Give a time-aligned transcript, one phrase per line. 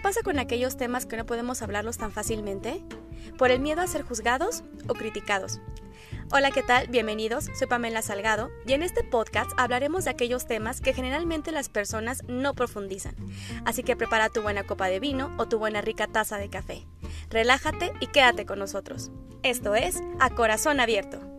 [0.00, 2.82] ¿Qué pasa con aquellos temas que no podemos hablarlos tan fácilmente?
[3.36, 5.60] ¿Por el miedo a ser juzgados o criticados?
[6.32, 6.86] Hola, ¿qué tal?
[6.86, 11.68] Bienvenidos, soy Pamela Salgado y en este podcast hablaremos de aquellos temas que generalmente las
[11.68, 13.14] personas no profundizan.
[13.66, 16.86] Así que prepara tu buena copa de vino o tu buena rica taza de café.
[17.28, 19.10] Relájate y quédate con nosotros.
[19.42, 21.29] Esto es A Corazón Abierto.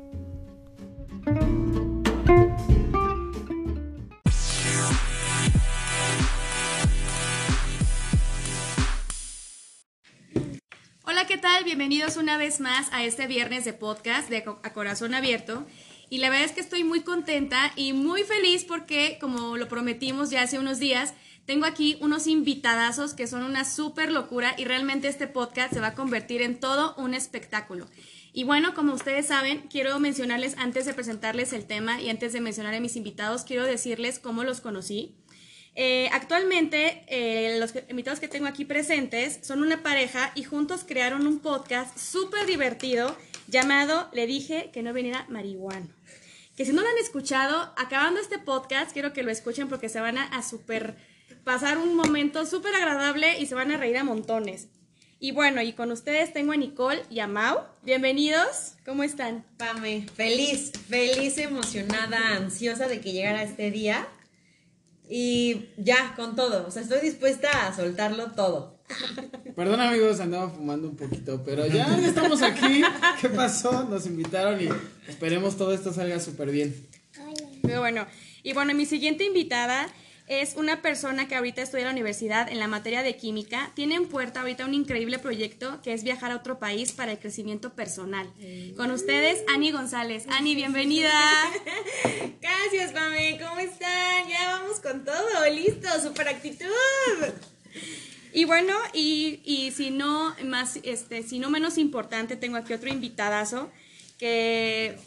[11.12, 11.66] Hola, ¿qué tal?
[11.66, 15.68] Bienvenidos una vez más a este viernes de podcast de A Corazón Abierto.
[16.10, 20.30] Y la verdad es que estoy muy contenta y muy feliz porque, como lo prometimos
[20.30, 21.14] ya hace unos días,
[21.46, 25.88] tengo aquí unos invitadazos que son una súper locura y realmente este podcast se va
[25.88, 27.88] a convertir en todo un espectáculo.
[28.32, 32.40] Y bueno, como ustedes saben, quiero mencionarles antes de presentarles el tema y antes de
[32.40, 35.18] mencionar a mis invitados, quiero decirles cómo los conocí.
[35.76, 41.26] Eh, actualmente, eh, los invitados que tengo aquí presentes son una pareja y juntos crearon
[41.26, 43.16] un podcast súper divertido
[43.48, 45.88] llamado Le dije que no viniera marihuana.
[46.58, 50.02] Que si no lo han escuchado, acabando este podcast, quiero que lo escuchen porque se
[50.02, 50.98] van a, a super
[51.46, 54.68] pasar un momento súper agradable y se van a reír a montones.
[55.20, 57.60] Y bueno, y con ustedes tengo a Nicole y a Mau.
[57.84, 59.46] Bienvenidos, ¿cómo están?
[59.58, 64.08] Pame, feliz, feliz, emocionada, ansiosa de que llegara este día.
[65.14, 66.66] Y ya, con todo.
[66.66, 68.80] O sea, estoy dispuesta a soltarlo todo.
[69.58, 72.82] Perdón amigos, andaba fumando un poquito, pero ya, ya estamos aquí.
[73.20, 73.84] ¿Qué pasó?
[73.90, 74.70] Nos invitaron y
[75.10, 76.88] esperemos todo esto salga súper bien.
[77.62, 78.08] Pero bueno,
[78.42, 79.90] y bueno, mi siguiente invitada
[80.28, 83.72] es una persona que ahorita estudia en la universidad en la materia de química.
[83.76, 87.20] Tiene en puerta ahorita un increíble proyecto que es viajar a otro país para el
[87.20, 88.32] crecimiento personal.
[88.78, 90.26] Con ustedes, Ani González.
[90.30, 91.12] Ani, bienvenida.
[92.42, 93.40] Gracias, Pame.
[93.42, 94.30] ¿Cómo están?
[94.30, 95.50] Ya vamos con todo.
[95.54, 96.68] Listo, super actitud.
[98.34, 102.90] Y bueno, y, y si no más, este, si no menos importante, tengo aquí otro
[102.90, 103.70] invitadazo
[104.18, 104.98] que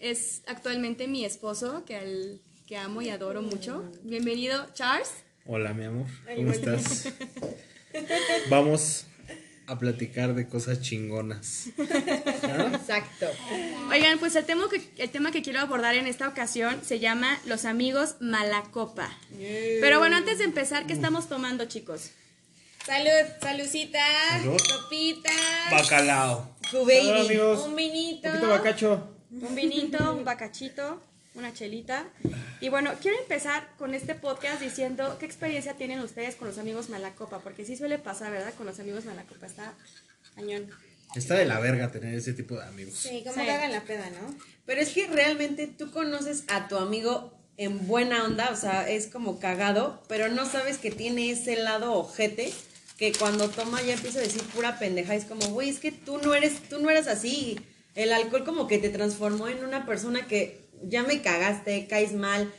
[0.00, 3.84] es actualmente mi esposo, que al que amo y adoro mucho.
[4.02, 5.10] Bienvenido, Charles.
[5.46, 6.06] Hola, mi amor.
[6.34, 7.08] ¿Cómo estás?
[8.48, 9.04] Vamos
[9.66, 11.66] a platicar de cosas chingonas.
[11.78, 13.26] Exacto.
[13.90, 17.38] Oigan, pues el tema, que, el tema que quiero abordar en esta ocasión se llama
[17.44, 19.10] Los amigos Malacopa.
[19.38, 22.12] Pero bueno, antes de empezar, ¿qué estamos tomando, chicos?
[22.86, 23.98] Salud, salucita,
[24.30, 24.56] Salud.
[24.58, 25.32] copita,
[25.70, 26.54] Bacalao.
[26.72, 27.26] Baby.
[27.26, 27.66] amigos.
[27.66, 28.28] un vinito.
[28.28, 29.10] Un poquito bacacho.
[29.30, 31.02] Un vinito, un bacachito,
[31.34, 32.06] una chelita.
[32.60, 36.88] Y bueno, quiero empezar con este podcast diciendo qué experiencia tienen ustedes con los amigos
[36.88, 38.54] Malacopa, porque sí suele pasar, ¿verdad?
[38.54, 39.74] Con los amigos Malacopa, está
[40.34, 40.70] cañón.
[41.14, 42.94] Está de la verga tener ese tipo de amigos.
[42.94, 43.42] Sí, como Sí.
[43.44, 44.34] que hagan la peda, ¿no?
[44.66, 49.06] Pero es que realmente tú conoces a tu amigo en buena onda, o sea, es
[49.06, 52.52] como cagado, pero no sabes que tiene ese lado ojete
[52.98, 56.18] que cuando toma ya empieza a decir pura pendeja, es como, güey, es que tú
[56.18, 57.60] no eres, tú no eres así.
[57.94, 62.52] El alcohol como que te transformó en una persona que ya me cagaste, caes mal,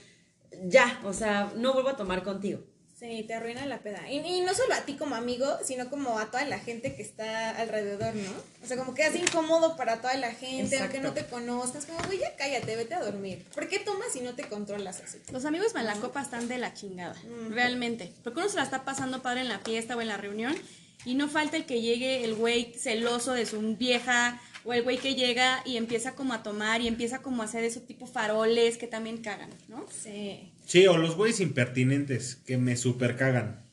[0.63, 2.61] ya, o sea, no vuelvo a tomar contigo.
[2.97, 4.09] Sí, te arruina la peda.
[4.09, 7.01] Y, y no solo a ti como amigo, sino como a toda la gente que
[7.01, 8.31] está alrededor, ¿no?
[8.63, 11.85] O sea, como que es incómodo para toda la gente, aunque no te conozcas.
[11.85, 13.45] Como, güey, ya cállate, vete a dormir.
[13.53, 15.17] ¿Por qué tomas si no te controlas así?
[15.33, 17.15] Los amigos Malacopa están de la chingada,
[17.49, 18.13] realmente.
[18.23, 20.55] Porque uno se la está pasando padre en la fiesta o en la reunión
[21.03, 24.97] y no falta el que llegue el güey celoso de su vieja o el güey
[24.97, 28.77] que llega y empieza como a tomar y empieza como a hacer esos tipo faroles
[28.77, 29.85] que también cagan, ¿no?
[29.89, 30.51] Sí.
[30.65, 33.63] Sí, o los güeyes impertinentes que me super cagan.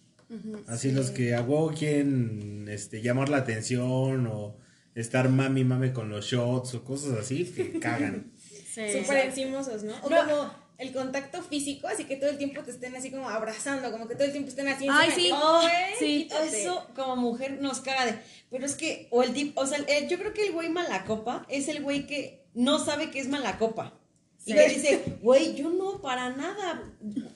[0.66, 4.56] Así los que a huevo quieren este, llamar la atención o
[4.94, 8.30] estar mami mame con los shots o cosas así que cagan.
[8.72, 8.80] Sí.
[9.02, 9.92] Súper encimosos, ¿no?
[10.00, 10.16] O No.
[10.26, 14.08] como el contacto físico, así que todo el tiempo te estén así como abrazando, como
[14.08, 14.86] que todo el tiempo estén así.
[14.90, 15.30] Ay, sí.
[15.32, 16.28] Oh, Güey, sí.
[16.52, 18.18] Eso como mujer nos caga de.
[18.50, 21.46] Pero es que, o el tipo, o sea, el- yo creo que el güey malacopa
[21.48, 23.98] es el güey que no sabe que es malacopa.
[24.44, 24.58] Y Sí.
[24.58, 26.82] que dice, güey, yo no, para nada.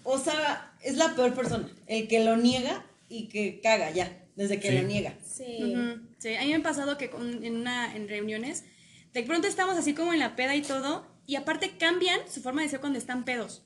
[0.03, 1.69] O sea, es la peor persona.
[1.87, 4.75] El que lo niega y que caga ya, desde que Sí.
[4.77, 5.15] lo niega.
[5.25, 5.63] Sí.
[5.73, 6.01] Ujú.
[6.19, 8.65] Sí, a mí me ha pasado que con- en, una, en reuniones,
[9.15, 12.63] de pronto estamos así como en la peda y todo, y aparte cambian su forma
[12.63, 13.63] de ser cuando están pedos.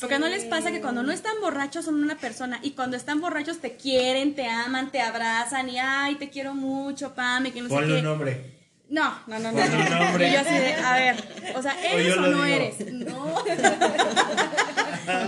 [0.00, 3.20] Porque no les pasa que cuando no están borrachos son una persona y cuando están
[3.20, 7.68] borrachos te quieren, te aman, te abrazan y ay, te quiero mucho, Pame, que no
[7.68, 7.98] sé Ponle qué.
[8.00, 8.54] un nombre.
[8.90, 9.58] No, no, no, no.
[9.58, 10.04] Ponle un no.
[10.04, 10.28] nombre.
[10.28, 12.56] Y yo así de, a ver, o sea, O ¿eres o, lo no digo.
[12.56, 12.92] eres?
[12.92, 13.14] No.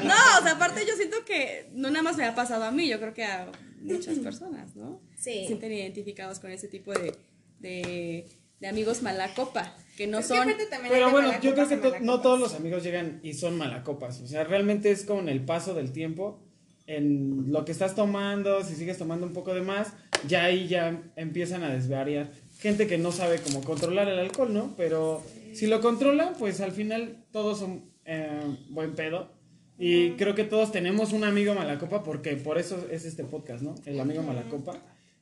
[0.04, 2.88] no, o sea, aparte yo siento que no nada más me ha pasado a mí,
[2.88, 3.50] yo creo que a
[3.80, 5.00] muchas personas, ¿no?
[5.16, 5.40] Sí.
[5.42, 7.16] Se sienten identificados con ese tipo de,
[7.60, 8.26] de,
[8.60, 10.48] de amigos malacopa, que no Es que son...
[10.48, 10.54] hay
[10.88, 14.20] Pero bueno, yo creo que to- no todos los amigos llegan y son malacopas.
[14.20, 16.40] O sea, realmente es con el paso del tiempo
[16.86, 19.92] en lo que estás tomando, si sigues tomando un poco de más,
[20.28, 22.30] ya ahí ya empiezan a desvariar.
[22.60, 24.74] Gente que no sabe cómo controlar el alcohol, ¿no?
[24.76, 25.22] Pero
[25.52, 28.28] si lo controlan, pues al final todos son eh,
[28.70, 29.32] buen pedo.
[29.78, 33.74] Y creo que todos tenemos un amigo malacopa porque por eso es este podcast, ¿no?
[33.84, 34.78] El amigo malacopa.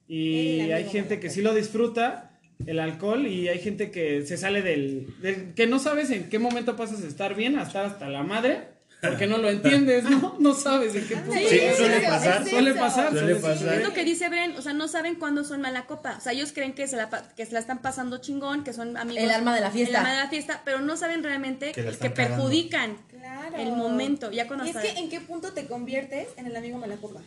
[0.06, 2.33] Y El hay gente que sí lo disfruta
[2.66, 6.38] el alcohol y hay gente que se sale del, del- que no sabes en qué
[6.38, 8.72] momento pasas de estar bien a estar hasta la madre
[9.02, 10.34] porque no lo entiendes, ¿no?
[10.40, 11.38] No sabes en qué punto.
[11.38, 12.42] Sí, suele pasar.
[12.42, 13.74] es Suele pasar, Suele suele pasar.
[13.74, 16.14] Es lo que dice Bren, o sea, no saben cuándo son mala copa.
[16.16, 18.96] O sea, ellos creen que se la, que se la están pasando chingón, que son
[18.96, 19.22] amigos.
[19.24, 19.90] El alma de la fiesta.
[19.90, 23.56] El alma de la fiesta, pero no saben realmente Que perjudican Claro.
[23.58, 24.30] el momento.
[24.30, 27.20] Ya cuando Y es hasta- que en qué punto te conviertes en el amigo malacopa.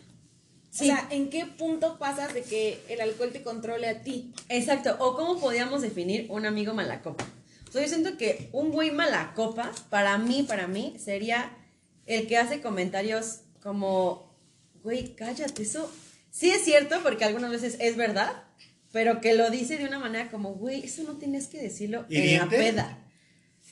[0.78, 0.84] Sí.
[0.84, 4.32] O sea, ¿en qué punto pasas de que el alcohol te controle a ti?
[4.48, 4.96] Exacto.
[5.00, 7.26] O cómo podíamos definir un amigo malacopa.
[7.68, 11.58] O sea, yo siento que un güey malacopa, para mí, para mí, sería
[12.06, 14.38] el que hace comentarios como,
[14.84, 15.92] güey, cállate, eso
[16.30, 18.44] sí es cierto, porque algunas veces es verdad,
[18.92, 22.38] pero que lo dice de una manera como, güey, eso no tienes que decirlo en
[22.38, 23.04] la peda.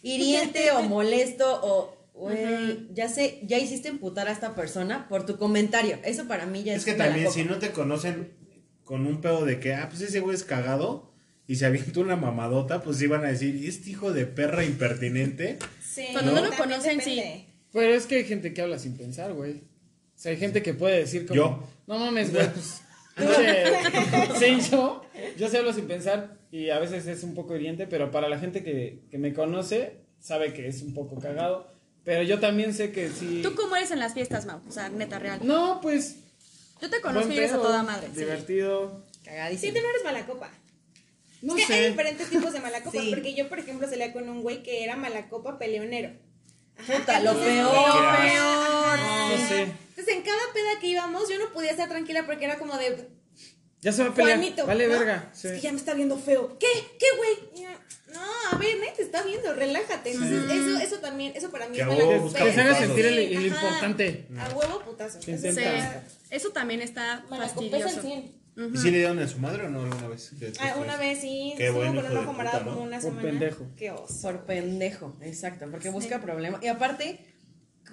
[0.01, 5.37] Hiriente o molesto o, güey, ya sé, ya hiciste emputar a esta persona por tu
[5.37, 5.99] comentario.
[6.03, 8.31] Eso para mí ya es Es que también si no te conocen
[8.83, 11.11] con un pedo de que, ah, pues ese güey es cagado
[11.47, 15.59] y se avienta una mamadota, pues iban a decir, "¿Y este hijo de perra impertinente.
[15.83, 17.45] Sí, Cuando no lo conocen, depende.
[17.71, 19.53] Pero es que hay gente que habla sin pensar, güey.
[19.53, 21.69] O sea, hay gente que puede decir como, Yo.
[21.87, 22.81] no mames, güey, pues,
[24.39, 25.01] sí, yo,
[25.37, 28.39] yo sí hablo sin pensar y a veces es un poco hiriente, pero para la
[28.39, 31.74] gente que, que me conoce, sabe que es un poco cagado.
[32.05, 33.41] Pero yo también sé que sí.
[33.43, 34.61] ¿Tú cómo eres en las fiestas, Mau?
[34.67, 35.39] O sea, neta, real.
[35.43, 36.17] No, pues.
[36.81, 38.07] Yo te conozco y eres a toda madre.
[38.13, 38.19] sí.
[38.19, 39.03] Divertido.
[39.11, 39.73] Sí, Cagadísimo.
[39.73, 40.49] tú no eres malacopa.
[41.41, 41.89] No es que hay sé.
[41.89, 42.99] diferentes tipos de malacopa.
[43.01, 43.09] Sí.
[43.09, 46.11] Porque yo, por ejemplo, salía con un güey que era malacopa peleonero.
[46.77, 47.73] Ajá, Puta, lo peor.
[47.73, 48.99] lo Qué peor.
[48.99, 49.61] No sé.
[49.63, 53.07] Entonces, en cada peda que íbamos, yo no podía estar tranquila porque era como de
[53.81, 54.37] Ya se va a pelear.
[54.37, 54.67] Juanito.
[54.67, 54.93] vale, ¿no?
[54.93, 55.31] verga.
[55.33, 55.47] Sí.
[55.47, 56.57] Es que ya me está viendo feo.
[56.59, 56.67] ¿Qué?
[56.99, 57.65] ¿Qué, güey?
[58.55, 60.11] A ver, nadie te está viendo, relájate.
[60.11, 62.75] Entonces, eso, eso también, eso para mí Que es a mala huevo Que, se haga
[62.75, 63.65] sentir el, el Ajá.
[63.67, 64.27] importante.
[64.37, 65.19] A huevo putazo.
[65.19, 65.25] Eso.
[65.25, 65.47] Sí.
[65.47, 68.01] está- Eso también está al fastidioso.
[68.01, 68.45] 100.
[68.73, 70.31] ¿Y si le dieron a su madre o no alguna vez?
[70.61, 70.99] Ah, una eso?
[71.01, 73.21] vez sí, Qué estuvo buen con un ojo morado como una Por semana.
[73.29, 73.67] pendejo.
[73.75, 74.21] Qué oso.
[74.21, 76.63] Por pendejo, exacto, porque busca problemas.
[76.63, 77.19] Y aparte,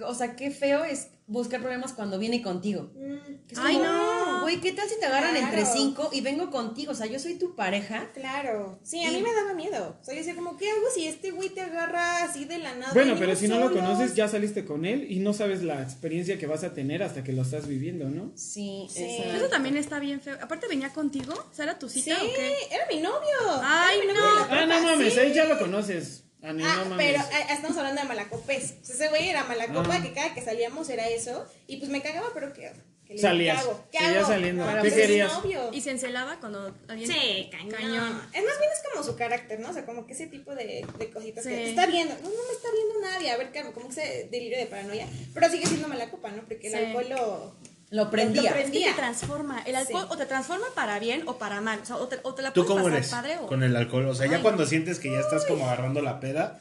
[0.06, 2.90] o sea, qué feo es buscar problemas cuando viene contigo.
[2.94, 4.40] Mm, Ay, como, no.
[4.42, 5.46] Güey, ¿qué tal si te agarran Claro.
[5.46, 6.92] entre cinco y vengo contigo?
[6.92, 8.10] O sea, yo soy tu pareja.
[8.14, 8.78] Claro.
[8.82, 9.96] Sí, a mí me daba miedo.
[10.00, 12.74] O sea, yo decía como, ¿qué hago si este güey te agarra así de la
[12.74, 12.92] nada?
[12.94, 16.38] Bueno, pero si no lo conoces, ya saliste con él y no sabes la experiencia
[16.38, 18.32] que vas a tener hasta que lo estás viviendo, ¿no?
[18.36, 19.02] Sí, Sí.
[19.04, 19.36] exacto.
[19.36, 20.36] Eso también está bien feo.
[20.40, 21.32] Aparte, ¿venía contigo?
[21.34, 22.52] O sea, ¿era tu Sí, cita o qué?
[22.70, 23.60] era mi novio.
[23.62, 24.24] Ay, Era mi no.
[24.24, 25.20] novio Ah, no mames, sí.
[25.20, 26.24] ahí ya lo conoces.
[26.42, 27.06] Ani, Ah, no mames.
[27.12, 28.74] pero ah, estamos hablando de malacopés.
[28.82, 30.02] O sea, ese güey era malacopa, Ah.
[30.02, 31.46] que cada que salíamos era eso.
[31.66, 32.78] Y pues me cagaba, pero ¿qué hago?
[33.06, 33.84] ¿Qué le- Salías, ¿Qué hago?
[33.92, 34.26] ¿Qué hago?
[34.26, 34.64] saliendo.
[34.64, 35.32] Pero ¿Qué pues querías?
[35.32, 35.70] novio.
[35.72, 37.10] ¿Y se encelaba cuando alguien...
[37.10, 37.70] Sí, cañón.
[37.70, 38.22] Cañón.
[38.32, 39.70] Es más bien es como su carácter, ¿no?
[39.70, 41.50] O sea, como que ese tipo de, de cositas Sí.
[41.50, 42.14] que te está viendo.
[42.14, 43.30] No, no me está viendo nadie.
[43.30, 45.06] A ver, como que ese delirio de paranoia.
[45.34, 46.42] Pero sigue siendo mala copa, ¿no?
[46.44, 46.78] Porque el Sí.
[46.78, 47.54] alcohol lo,
[47.92, 48.42] Lo prendía.
[48.42, 48.88] Lo Es que prendía.
[48.88, 49.62] te transforma.
[49.66, 50.08] El alcohol Sí.
[50.10, 51.78] o te transforma para bien o para mal.
[51.82, 53.46] O sea, o te, o te la ¿Tú puedes cómo pasar eres padre o...
[53.46, 54.06] con el alcohol?
[54.08, 54.42] O sea, ya Ay.
[54.42, 56.60] cuando sientes que ya estás como agarrando la peda,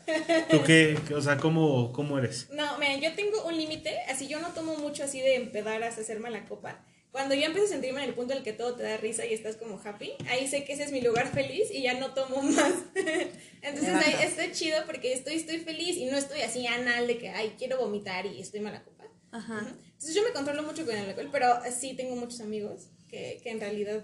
[0.50, 1.00] ¿tú qué?
[1.16, 2.50] O sea, ¿cómo, cómo eres?
[2.52, 6.02] No, miren, yo tengo un límite, así yo no tomo mucho así de empedar hasta
[6.02, 6.84] hacer mala copa.
[7.12, 9.26] Cuando yo empiezo a sentirme en el punto en el que todo te da risa
[9.26, 12.14] y estás como happy, ahí sé que ese es mi lugar feliz y ya no
[12.14, 12.72] tomo más.
[13.62, 17.30] Entonces ahí está chido porque estoy, estoy feliz y no estoy así anal de que,
[17.30, 19.04] ay, quiero vomitar y estoy mala copa.
[19.32, 19.62] Ajá.
[20.02, 23.52] Entonces yo me controlo mucho con el alcohol, pero sí tengo muchos amigos que, que
[23.52, 24.04] en realidad...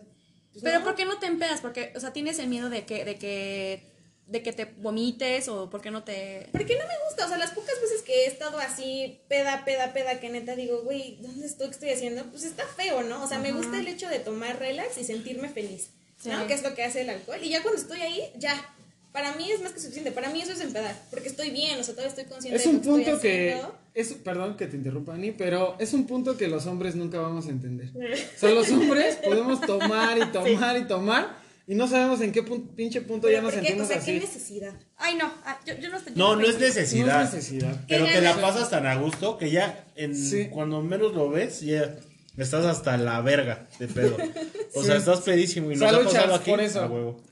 [0.52, 0.86] pues, Pero no.
[0.86, 1.60] ¿por qué no te empedas?
[1.60, 3.92] Porque, o sea, tienes el miedo de que, de que,
[4.28, 6.50] de que te vomites o por qué no te...
[6.52, 9.92] Porque no me gusta, o sea, las pocas veces que he estado así, peda, peda,
[9.92, 11.70] peda, que neta digo, güey, ¿dónde estoy?
[11.70, 12.26] ¿Qué estoy haciendo?
[12.26, 13.24] Pues está feo, ¿no?
[13.24, 15.90] O sea, me gusta el hecho de tomar relax y sentirme feliz,
[16.26, 16.46] ¿no?
[16.46, 17.40] Que es lo que hace el alcohol.
[17.42, 18.76] Y ya cuando estoy ahí, ya.
[19.18, 20.12] Para mí es más que suficiente.
[20.12, 22.70] Para mí eso es empedar, porque estoy bien, o sea, todavía estoy consciente Es de
[22.70, 23.54] un lo que estoy punto que.
[23.54, 23.80] haciendo.
[23.96, 27.48] Es, perdón que te interrumpa, Ani, pero es un punto que los hombres nunca vamos
[27.48, 27.90] a entender.
[28.36, 32.44] O sea, los hombres podemos tomar y tomar y tomar y no sabemos en qué
[32.44, 33.68] pinche punto ya nos ¿por qué?
[33.70, 34.20] sentimos O sea, ¿qué así.
[34.26, 34.74] necesidad?
[34.98, 36.14] Ay, no, ah, yo, yo no estoy...
[36.16, 37.18] No, no es estoy- necesidad.
[37.24, 37.82] No es necesidad.
[37.90, 40.48] Pero ¿Qué te la pasas tan a gusto que ya en, Sí.
[40.50, 41.96] cuando menos lo ves, ya
[42.38, 44.18] estás hasta la verga de pedo.
[44.76, 46.52] O sea, estás pedísimo y nos Salud, ha pasado Charles, aquí.
[46.52, 46.82] por eso.
[46.82, 47.24] a huevo.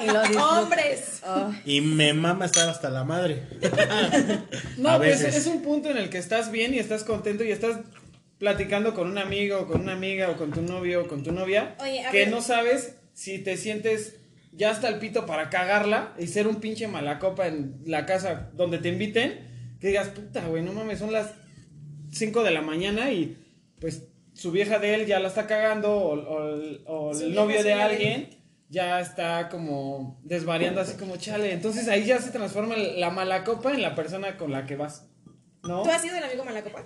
[0.00, 0.48] Y lo disfruto.
[0.60, 1.20] ¡Hombres!
[1.24, 3.42] Ah, Y me mama estar hasta la madre.
[4.76, 7.50] No, A pues es un punto en el que estás bien y estás contento y
[7.50, 7.78] estás
[8.38, 11.32] platicando con un amigo o con una amiga o con tu novio o con tu
[11.32, 12.30] novia Oye, que ver.
[12.30, 14.16] no sabes si te sientes
[14.52, 18.78] ya hasta el pito para cagarla y ser un pinche malacopa en la casa donde
[18.78, 21.30] te inviten, que digas, puta, güey, no mames, son las
[22.12, 23.36] 5 de la mañana y
[23.80, 24.02] pues
[24.34, 28.38] su vieja de él ya la está cagando o, o- o el novio de alguien
[28.68, 31.52] ya está como desvariando así como chale.
[31.52, 35.08] Entonces ahí ya se transforma la mala copa en la persona con la que vas.
[35.62, 35.82] ¿No?
[35.82, 36.84] ¿Tú has sido el amigo malacopa?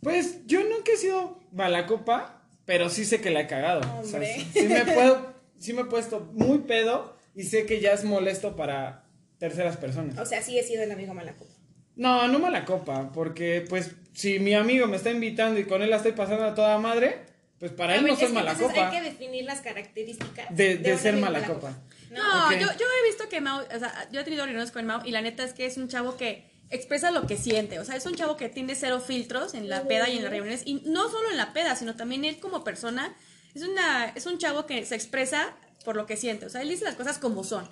[0.00, 3.80] Pues yo nunca he sido mala copa, pero sí sé que la he cagado.
[4.00, 4.46] O sea, Hombre.
[4.52, 8.56] sí, me puedo, sí me he puesto muy pedo y sé que ya es molesto
[8.56, 9.04] para
[9.38, 10.18] terceras personas.
[10.18, 11.52] O sea, sí he sido el amigo malacopa.
[11.96, 15.90] No, no mala copa, porque pues si mi amigo me está invitando y con él
[15.90, 17.18] la estoy pasando a toda madre,
[17.58, 18.90] pues para A él ver, no soy es que mala entonces copa.
[18.90, 21.76] Hay que definir las características De, ser mala copa.
[22.10, 25.00] No, yo, yo he visto que Mau, o sea, yo he tenido reuniones con Mau
[25.04, 27.96] y la neta es que es un chavo que expresa lo que siente, o sea,
[27.96, 30.82] es un chavo que tiene cero filtros en la peda y en las reuniones y
[30.86, 33.14] no solo en la peda, sino también él como persona
[33.54, 35.54] es una es un chavo que se expresa
[35.84, 37.68] por lo que siente, o sea, él dice las cosas como son.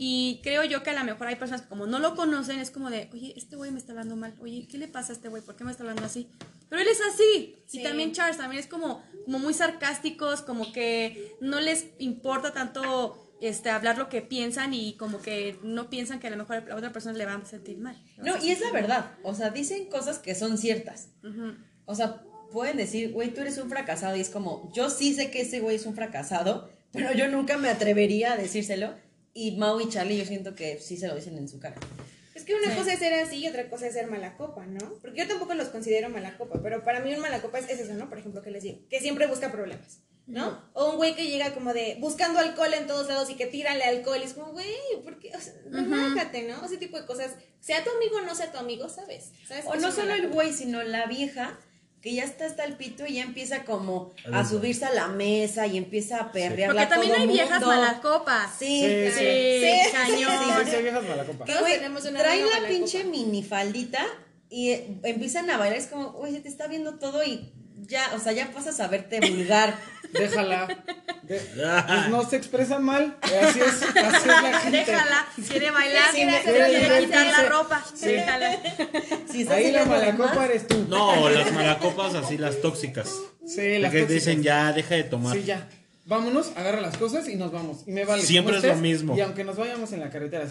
[0.00, 2.70] Y creo yo que a lo mejor hay personas que como no lo conocen, es
[2.70, 5.28] como de, oye, este güey me está hablando mal, oye, ¿qué le pasa a este
[5.28, 5.42] güey?
[5.42, 6.30] ¿Por qué me está hablando así?
[6.68, 7.56] Pero él es así.
[7.66, 7.80] Sí.
[7.80, 13.28] Y también Charles también es como, como muy sarcásticos, como que no les importa tanto
[13.40, 16.76] este, hablar lo que piensan y como que no piensan que a lo mejor a
[16.76, 18.00] otra persona le va a sentir mal.
[18.18, 19.12] No, y es la verdad.
[19.24, 21.08] O sea, dicen cosas que son ciertas.
[21.86, 24.16] O sea, pueden decir, güey, tú eres un fracasado.
[24.16, 27.58] Y es como, yo sí sé que ese güey es un fracasado, pero yo nunca
[27.58, 28.94] me atrevería a decírselo.
[29.38, 31.76] Y Mau y Charlie, yo siento que sí se lo dicen en su cara.
[32.34, 34.94] Es que una cosa es ser así y otra cosa es ser mala copa, ¿no?
[35.00, 37.78] Porque yo tampoco los considero mala copa, pero para mí un mala copa es, es
[37.78, 38.08] eso, ¿no?
[38.08, 40.60] Por ejemplo, que les digo, que siempre busca problemas, ¿no?
[40.72, 43.84] O un güey que llega como de buscando alcohol en todos lados y que tírale
[43.84, 45.30] alcohol y es como, güey, ¿por qué?
[45.36, 46.66] O sea, relájate, ¿no?
[46.66, 47.30] Ese tipo de cosas,
[47.60, 49.30] sea tu amigo o no sea tu amigo, ¿sabes?
[49.46, 51.56] ¿Sabes O no solo el güey, sino la vieja
[52.00, 55.66] que ya está hasta el pito y ya empieza como a subirse a la mesa
[55.66, 57.66] y empieza a perrearla Porque también todo hay viejas mundo.
[57.66, 58.50] malacopas.
[58.58, 59.92] Sí, Sí, sí.
[59.92, 60.30] Cañón.
[60.30, 61.04] Sí, sí, sí, viejas
[62.20, 64.04] traen la pinche minifaldita
[64.48, 65.78] y eh, empiezan a bailar.
[65.78, 69.20] Es como, se te está viendo todo y ya, o sea, ya pasas a verte
[69.20, 69.74] vulgar.
[70.12, 70.66] Déjala.
[71.22, 73.16] De- pues no se expresa mal.
[73.20, 74.78] Así es, así es la gente.
[74.78, 77.84] Déjala, quiere bailar, Sí, quiere, me- quiere quiere quitar la ropa.
[78.00, 78.48] Déjala.
[78.50, 80.86] Ahí la haciendo mala de más, copa eres tú.
[80.88, 83.10] No, las malacopas así, las tóxicas.
[83.46, 85.36] Sí, las que dicen ya, deja de tomar.
[85.36, 85.68] Sí, ya.
[86.06, 87.82] Vámonos, agarra las cosas y nos vamos.
[87.86, 88.22] Y me vale.
[88.22, 89.14] Siempre es lo mismo.
[89.14, 90.46] Y aunque nos vayamos en la carretera.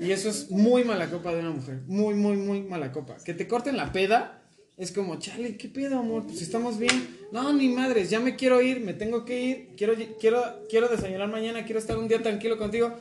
[0.00, 1.78] Y eso es muy mala copa de una mujer.
[1.86, 3.16] Muy, muy, muy mala copa.
[3.24, 4.42] Que te corten la peda.
[4.76, 6.24] Es como, chale, ¿qué pedo, amor?
[6.26, 7.16] Pues estamos bien.
[7.32, 9.68] No, ni madres, ya me quiero ir, me tengo que ir.
[9.76, 12.94] Quiero, quiero, quiero desayunar mañana, quiero estar un día tranquilo contigo.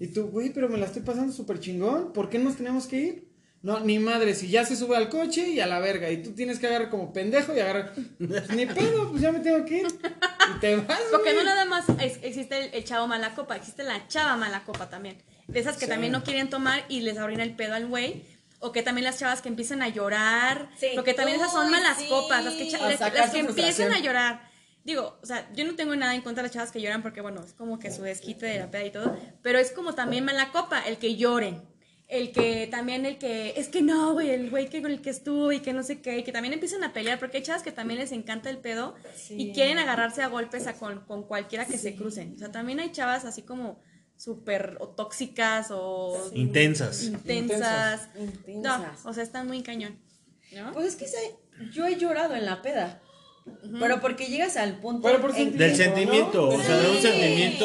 [0.00, 2.14] Y tú, güey, pero me la estoy pasando súper chingón.
[2.14, 3.28] ¿Por qué nos tenemos que ir?
[3.60, 6.10] No, ni madre, si ya se sube al coche y a la verga.
[6.10, 7.92] Y tú tienes que agarrar como pendejo y agarrar.
[8.16, 9.86] Pues, ni pedo, pues ya me tengo que ir.
[9.86, 11.00] Y te vas.
[11.12, 14.88] Porque no nada más existe el, el chavo mala copa, existe la chava mala copa
[14.88, 15.18] también.
[15.46, 15.90] De esas que Sí.
[15.90, 18.22] también no quieren tomar y les arruina el pedo al güey.
[18.60, 20.70] O que también las chavas que empiezan a llorar.
[20.76, 20.88] Sí.
[20.94, 22.08] Porque también esas son Uy, malas sí.
[22.08, 22.44] copas.
[22.44, 24.48] Las que, las, las que empiezan a llorar.
[24.84, 27.20] Digo, o sea, yo no tengo nada en contra de las chavas que lloran porque,
[27.20, 29.16] bueno, es como que su desquite de la peda y todo.
[29.42, 31.62] Pero es como también mala copa el que lloren.
[32.08, 35.10] El que también, el que, es que no, güey, el güey que con el que
[35.10, 37.62] estuvo y que no sé qué, y que también empiezan a pelear, porque hay chavas
[37.62, 38.94] que también les encanta el pedo
[39.28, 42.32] y quieren agarrarse a golpes a con, con cualquiera que se crucen.
[42.36, 43.78] O sea, también hay chavas así como
[44.18, 47.04] súper o tóxicas o Intensas.
[47.04, 48.08] intensas.
[48.18, 48.84] Intensas.
[49.04, 49.96] No, o sea, están muy cañón.
[50.54, 50.72] ¿no?
[50.74, 51.06] Pues es que
[51.72, 53.00] yo he llorado en la peda.
[53.80, 55.08] Pero porque llegas al punto.
[55.08, 55.76] Del ¿no?
[55.76, 57.64] sentimiento, o sea, de un sentimiento,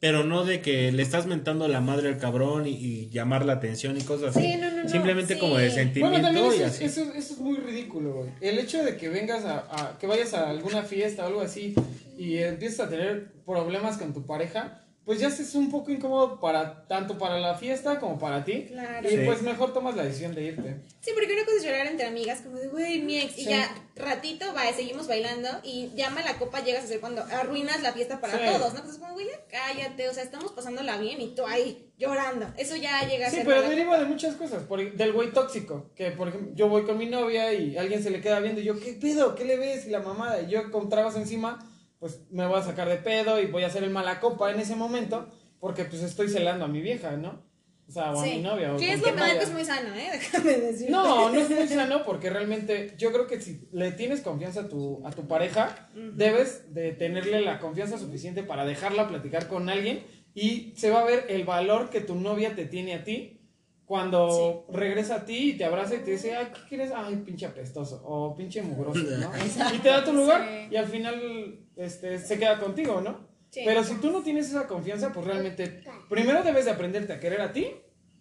[0.00, 3.52] pero no de que le estás mentando la madre al cabrón y, y llamar la
[3.52, 4.44] atención y cosas así.
[4.52, 5.40] Sí, no, no, no, Simplemente sí.
[5.40, 6.84] como de Bueno, sentimiento también y eso, así.
[6.84, 8.30] eso, eso es muy ridículo, güey.
[8.40, 11.76] El hecho de que vengas a, a- que vayas a alguna fiesta o algo así
[12.18, 16.86] y empieces a tener problemas con tu pareja, pues ya es un poco incómodo para
[16.86, 18.66] tanto para la fiesta como para ti.
[18.68, 19.08] Claro.
[19.08, 19.22] Y Sí.
[19.26, 20.76] pues mejor tomas la decisión de irte.
[21.00, 23.50] Sí, porque una cosa es llorar entre amigas, como de, güey, mi ex, y Sí.
[23.50, 27.92] ya ratito va, seguimos bailando, y llama la copa llegas a ser cuando arruinas la
[27.92, 28.44] fiesta para Sí.
[28.46, 28.78] todos, ¿no?
[28.78, 32.46] Entonces, como, güey, cállate, o sea, estamos pasándola bien y tú ahí llorando.
[32.56, 33.44] Eso ya llega a Sí, ser.
[33.46, 34.62] pero mala deriva de muchas cosas.
[34.64, 35.90] Por, del güey tóxico.
[35.96, 38.64] Que, por ejemplo, yo voy con mi novia y alguien se le queda viendo y
[38.64, 39.34] yo, ¿qué pedo?
[39.34, 39.86] ¿Qué le ves?
[39.86, 40.40] Y la mamada.
[40.42, 41.58] Y yo con trabas encima,
[42.02, 44.58] pues me voy a sacar de pedo y voy a hacer el mala copa en
[44.58, 45.28] ese momento.
[45.60, 47.44] Porque pues estoy celando a mi vieja, ¿no?
[47.88, 48.30] O sea, o a Sí.
[48.38, 48.74] mi novia.
[48.74, 50.08] o Que es lo que es muy sano, ¿eh?
[50.12, 50.90] Déjame decir.
[50.90, 54.68] No, no es muy sano porque realmente yo creo que si le tienes confianza a
[54.68, 60.02] tu, a tu pareja, debes de tenerle la confianza suficiente para dejarla platicar con alguien
[60.34, 63.41] y se va a ver el valor que tu novia te tiene a ti
[63.86, 66.92] cuando regresa a ti y te abraza y te dice, ay, ¿qué quieres?
[66.94, 69.30] Ay, pinche apestoso o pinche mugroso, ¿no?
[69.74, 70.68] Y te da tu lugar Sí.
[70.70, 73.26] y al final este, se queda contigo, ¿no?
[73.50, 73.60] Sí.
[73.64, 77.40] Pero si tú no tienes esa confianza, pues realmente primero debes de aprenderte a querer
[77.42, 77.66] a ti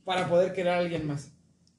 [0.03, 1.31] para poder querer a alguien más.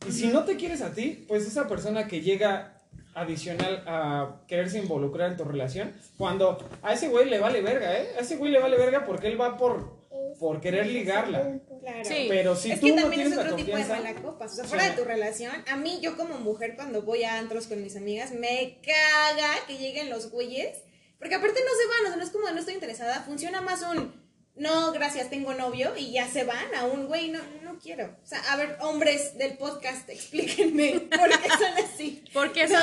[0.08, 2.78] Y si no te quieres a ti, pues esa persona que llega
[3.14, 5.92] adicional a quererse involucrar en tu relación.
[6.16, 8.08] Cuando a ese güey le vale verga, ¿eh?
[8.16, 9.98] A ese güey le vale verga porque él va por,
[10.38, 11.60] por querer ligarla.
[11.80, 12.04] Claro.
[12.04, 12.26] Sí.
[12.28, 14.52] Pero si es tú que no también es otro tipo de malacopas.
[14.52, 14.70] O sea, Sí.
[14.70, 17.96] fuera de tu relación, a mí, yo como mujer, cuando voy a antros con mis
[17.96, 20.78] amigas, me caga que lleguen los güeyes.
[21.18, 23.22] Porque aparte no se van, o sea, no es como de no estoy interesada.
[23.22, 24.22] Funciona más un
[24.54, 28.14] no, gracias, tengo novio y ya se van a un güey, no, no quiero.
[28.22, 32.22] O sea, a ver, hombres del podcast, explíquenme por qué son así.
[32.34, 32.76] Porque eso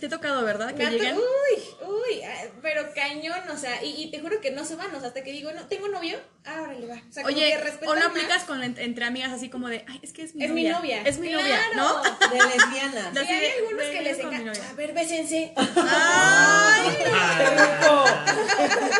[0.00, 0.74] te ha tocado, ¿verdad?
[0.74, 1.16] Que lleguen.
[1.16, 4.94] Uy, uy, ah, pero cañón, o sea, y, y te juro que no se van,
[4.94, 6.94] o sea, hasta que digo, no, tengo novio, ah, órale, va.
[7.08, 10.00] O sea, como Oye, que o no aplicas con, entre amigas así como de, ay,
[10.02, 10.78] es que es mi Es mi novia.
[10.78, 11.02] novia.
[11.02, 11.58] Es mi novia.
[11.76, 12.02] ¿no?
[12.02, 13.12] De lesbiana.
[13.12, 14.38] Sí, hay algunos que les encanta.
[14.38, 14.70] novia.
[14.70, 15.52] A ver, bésense.
[15.76, 17.04] Ay, ¡Qué
[17.50, 18.04] rico!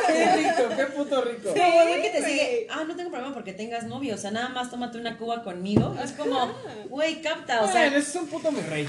[0.06, 0.68] ¡Qué rico!
[0.76, 1.50] ¡Qué puto rico!
[1.50, 2.32] Güey, que te güey.
[2.32, 2.66] sigue.
[2.70, 4.14] Ah, no tengo problema porque tengas novio.
[4.14, 5.96] O sea, nada más tómate una cuba conmigo.
[6.02, 6.52] Es como,
[6.88, 7.62] güey, capta.
[7.62, 8.88] O sea, Bueno, ese es un puto mi rey.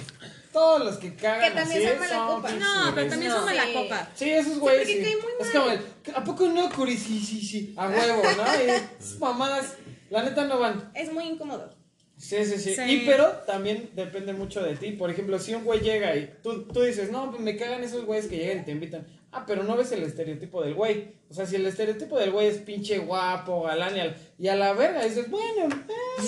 [0.56, 2.48] Todos los que cagan Que también así son mala copa.
[2.48, 3.38] pinches No, pero también No.
[3.38, 3.74] son mala Sí.
[3.74, 4.10] copa.
[4.16, 4.82] Sí, esos güeyes.
[4.88, 5.04] porque sí.
[5.04, 5.80] cae muy Es como el.
[6.16, 6.98] ¿A poco no, Curi?
[6.98, 7.74] Sí, sí, sí.
[7.78, 8.44] A huevo, ¿no?
[8.66, 9.74] Y esas mamadas,
[10.10, 10.92] la neta no van.
[10.96, 11.76] Es muy incómodo.
[12.18, 12.82] Sí, sí, sí, Sí.
[12.88, 14.92] Y pero también depende mucho de ti.
[14.92, 18.06] Por ejemplo, si un güey llega y tú, tú dices, no, pues me cagan esos
[18.06, 19.06] güeyes que llegan y te invitan.
[19.34, 21.16] Ah, pero no ves el estereotipo del güey.
[21.30, 24.56] O sea, si el estereotipo del güey es pinche guapo, galán y, al- y a
[24.56, 25.68] la verga dices, bueno,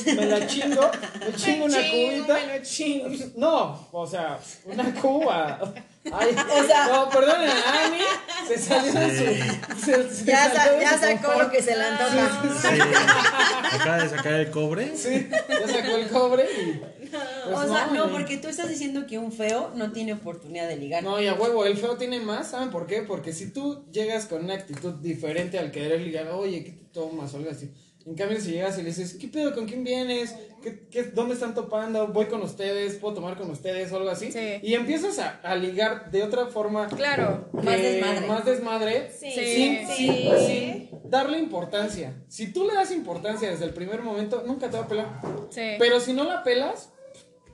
[0.06, 0.90] eh, me la chingo,
[1.20, 2.40] me chingo una Chingo, cubita.
[2.48, 3.10] me chingo.
[3.38, 5.60] No, o sea, una cuba.
[6.12, 8.00] Ay, O sea- no, perdonen, Ani
[8.48, 9.10] se salió de
[9.78, 9.86] su.
[9.86, 11.44] se- se ya, sa- salió de ya su sacó confort.
[11.46, 12.42] lo que se le antoja.
[12.62, 12.80] Sí.
[13.80, 14.98] Acaba de sacar el cobre.
[14.98, 16.82] Sí, ya sacó el cobre y.
[17.46, 20.76] pues o sea, no, porque tú estás diciendo que un feo no tiene oportunidad de
[20.78, 21.04] ligar.
[21.04, 23.02] No, y a huevo, el feo tiene más, ¿saben por qué?
[23.04, 27.34] Porque si tú llegas con una actitud diferente al querer ligar, oye, ¿qué te tomas?
[27.34, 27.72] O algo así.
[28.06, 29.54] En cambio, si llegas y le dices, ¿qué pedo?
[29.54, 30.34] ¿Con quién vienes?
[30.64, 32.08] ¿Qué, qué, dónde están topando?
[32.08, 32.96] ¿Voy con ustedes?
[32.96, 33.92] ¿Puedo tomar con ustedes?
[33.92, 34.32] O algo así.
[34.32, 34.60] Sí.
[34.64, 36.88] Y empiezas a, a ligar de otra forma.
[36.88, 37.50] Claro.
[37.52, 38.28] que- Más desmadre.
[38.28, 39.12] Más desmadre.
[39.12, 39.32] Sí.
[39.32, 39.90] Sin, Sí.
[39.98, 42.16] sin- sin darle importancia.
[42.30, 45.22] Si tú le das importancia desde el primer momento, nunca te va a pelar.
[45.50, 45.72] Sí.
[45.78, 46.94] Pero si no la pelas,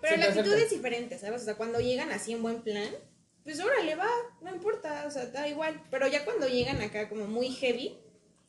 [0.02, 1.42] Pero la actitud es diferente, ¿sabes?
[1.42, 2.90] O sea, cuando llegan así en buen plan,
[3.44, 4.08] pues órale, va,
[4.42, 5.82] no importa, o sea, da igual.
[5.92, 7.98] Pero ya cuando llegan acá como muy heavy,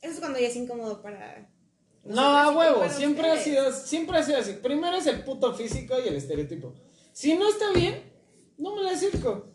[0.01, 1.51] eso es cuando ya es incómodo para.
[2.05, 4.53] No, a huevo, siempre ha sido, siempre ha sido así.
[4.63, 6.75] Primero es el puto físico y el estereotipo.
[7.13, 8.03] Si no está bien,
[8.59, 9.47] no me la acerco.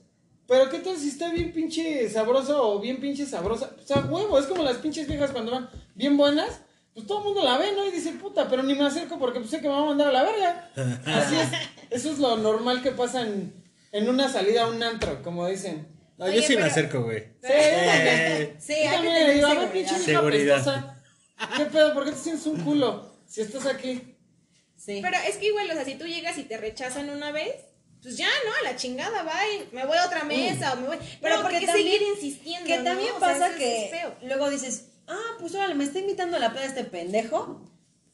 [0.47, 3.75] Pero qué tal si está bien pinche sabroso o bien pinche sabrosa.
[3.77, 6.61] O sea, huevo, es como las pinches viejas cuando van bien buenas.
[6.95, 7.85] Pues todo el mundo la ve, ¿no?
[7.85, 10.07] Y dice, puta, pero ni me acerco porque pues, sé que me va a mandar
[10.07, 10.71] a la verga.
[11.05, 11.49] Así es.
[11.91, 13.58] Eso es lo normal que pasa en,
[13.91, 15.87] en una salida a un antro, como dicen.
[16.17, 17.19] No, Oye, yo sí me acerco, güey.
[17.41, 20.95] Sí, Eh, Sí, Yo también le digo, a ver, pinche Seguridad.
[21.57, 21.93] ¿Qué pedo?
[21.93, 23.15] ¿Por qué te sientes un culo?
[23.25, 24.15] Si estás aquí.
[24.75, 24.99] Sí.
[25.01, 27.53] Pero es que igual, o sea, si tú llegas y te rechazan una vez,
[28.01, 28.53] pues ya, ¿no?
[28.67, 29.67] A la chingada, bye.
[29.71, 30.97] Me voy a otra mesa o me voy.
[31.21, 32.65] Pero No, ¿por que qué también- seguir insistiendo?
[32.67, 32.83] Que no?
[32.83, 36.51] también O sea, pasa que luego dices, ah, pues órale, me está invitando a la
[36.53, 37.65] peda este pendejo.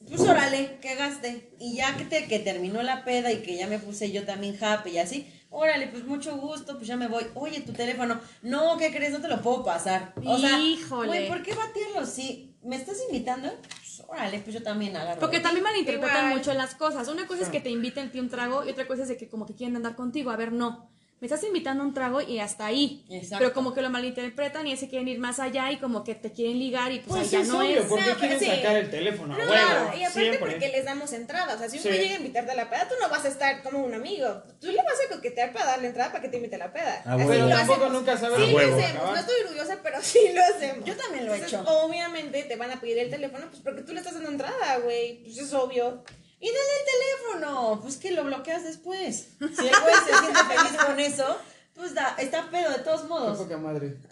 [0.08, 1.50] Pues órale, que gaste.
[1.60, 4.56] Y ya que, te, que terminó la peda y que ya me puse yo también
[4.64, 7.26] happy y así, órale, pues mucho gusto, pues ya me voy.
[7.34, 8.20] Oye, tu teléfono.
[8.42, 9.14] No, ¿qué crees?
[9.14, 10.14] No te lo puedo pasar.
[10.26, 11.08] O sea, Híjole.
[11.08, 12.06] güey, ¿por qué batirlo?
[12.06, 15.20] Si me estás invitando, pues órale, pues yo también agarro.
[15.20, 16.38] Porque también malinterpretan Igual.
[16.38, 17.08] mucho las cosas.
[17.08, 19.18] Una cosa es que te inviten a ti un trago y otra cosa es de
[19.18, 20.30] que como que quieren andar contigo.
[20.32, 20.90] A ver, no.
[21.22, 23.06] Me estás invitando a un trago y hasta ahí.
[23.10, 23.38] Exacto.
[23.40, 26.34] Pero como que lo malinterpretan y se quieren ir más allá y como que te
[26.34, 27.86] quieren ligar y pues, Pues allá es no obvio, es.
[27.86, 28.46] porque No, pero quieren sí.
[28.48, 30.40] sacar el teléfono, No, huevo, claro, y aparte siempre.
[30.40, 31.88] porque les damos entrada, o sea, si un Sí.
[31.90, 34.44] güey llega a invitarte a la peda, tú no vas a estar como un amigo,
[34.60, 37.02] tú le vas a coquetear para darle entrada para que te invite a la peda.
[37.06, 37.30] A Así huevo.
[37.30, 37.94] Pero lo tampoco hacemos.
[37.94, 38.78] nunca sabes Sí, A lo huevo.
[38.78, 40.86] hacemos, no estoy orgullosa, pero sí lo hacemos.
[40.86, 41.72] Yo también lo he Entonces, hecho.
[41.86, 45.24] Obviamente te van a pedir el teléfono, pues porque tú le estás dando entrada, güey,
[45.24, 46.04] pues es obvio.
[46.46, 49.30] Y dale el teléfono, pues que lo bloqueas después.
[49.40, 51.38] Si el güey se siente feliz con eso,
[51.76, 53.38] pues da, está pedo de todos Qué modos.
[53.38, 53.96] poca madre.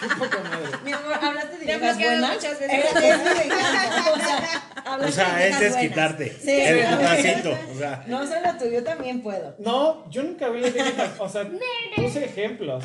[0.00, 0.68] Qué poca madre.
[0.84, 2.34] Mi amor, hablaste de viejas buenas.
[2.34, 2.84] muchas veces.
[2.94, 5.88] O sea, O de sea, este es buenas.
[5.90, 6.38] quitarte.
[6.42, 6.94] Sí, el sí.
[6.96, 7.58] putacito.
[7.74, 9.54] O sea, No solo tú, yo también puedo.
[9.60, 11.48] No, yo nunca vi las viejas, o sea,
[11.96, 12.84] puse ejemplos.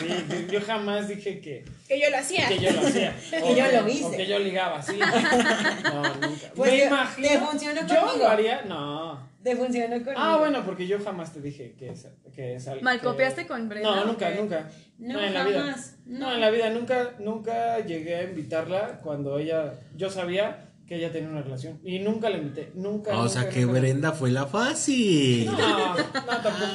[0.00, 2.48] Sí, yo- yo jamás dije que, Que yo lo hacía.
[2.48, 3.16] que yo lo hacía.
[3.30, 4.04] Que yo lo hice.
[4.04, 4.98] O que yo ligaba, sí.
[5.84, 6.46] No, nunca.
[6.54, 7.28] Pues Me te- imagino.
[7.28, 8.18] te funcionó Yo conmigo.
[8.18, 9.29] lo haría, no.
[9.42, 10.12] Te funcionó conmigo.
[10.16, 12.82] Ah, bueno, porque yo jamás te dije que es, que es algo.
[12.82, 14.38] ¿Malcopiaste que- con Brenda No, nunca, qué?
[14.40, 14.68] nunca.
[14.98, 15.60] No, en la vida.
[15.62, 16.18] jamás, No.
[16.18, 16.34] no.
[16.34, 21.28] en la vida nunca, nunca llegué a invitarla cuando ella, yo sabía que ella tenía
[21.28, 21.78] una relación.
[21.84, 23.16] Y nunca la invité, nunca.
[23.16, 23.78] o sea nunca, que nunca.
[23.78, 25.46] Brenda fue la fácil.
[25.46, 26.02] No, no
[26.42, 26.66] tampoco.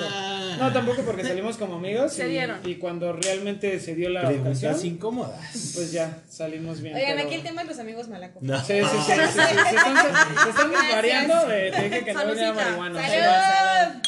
[0.57, 2.13] No, tampoco porque salimos como amigos.
[2.13, 2.59] Se y, dieron.
[2.63, 5.71] y cuando realmente se dio la Preguntas ocasión, incómodas.
[5.75, 6.95] pues ya salimos bien.
[6.95, 8.41] Oigan, pero- aquí el tema de los amigos malacos.
[8.41, 8.57] No.
[8.63, 9.97] Sí, sí, sí, sí, sí, Se están,
[10.43, 11.47] se están desvariando.
[11.47, 12.53] de- Te dije que no venía Saludcita.
[12.77, 13.01] marihuana.
[13.09, 14.01] ¡Salud!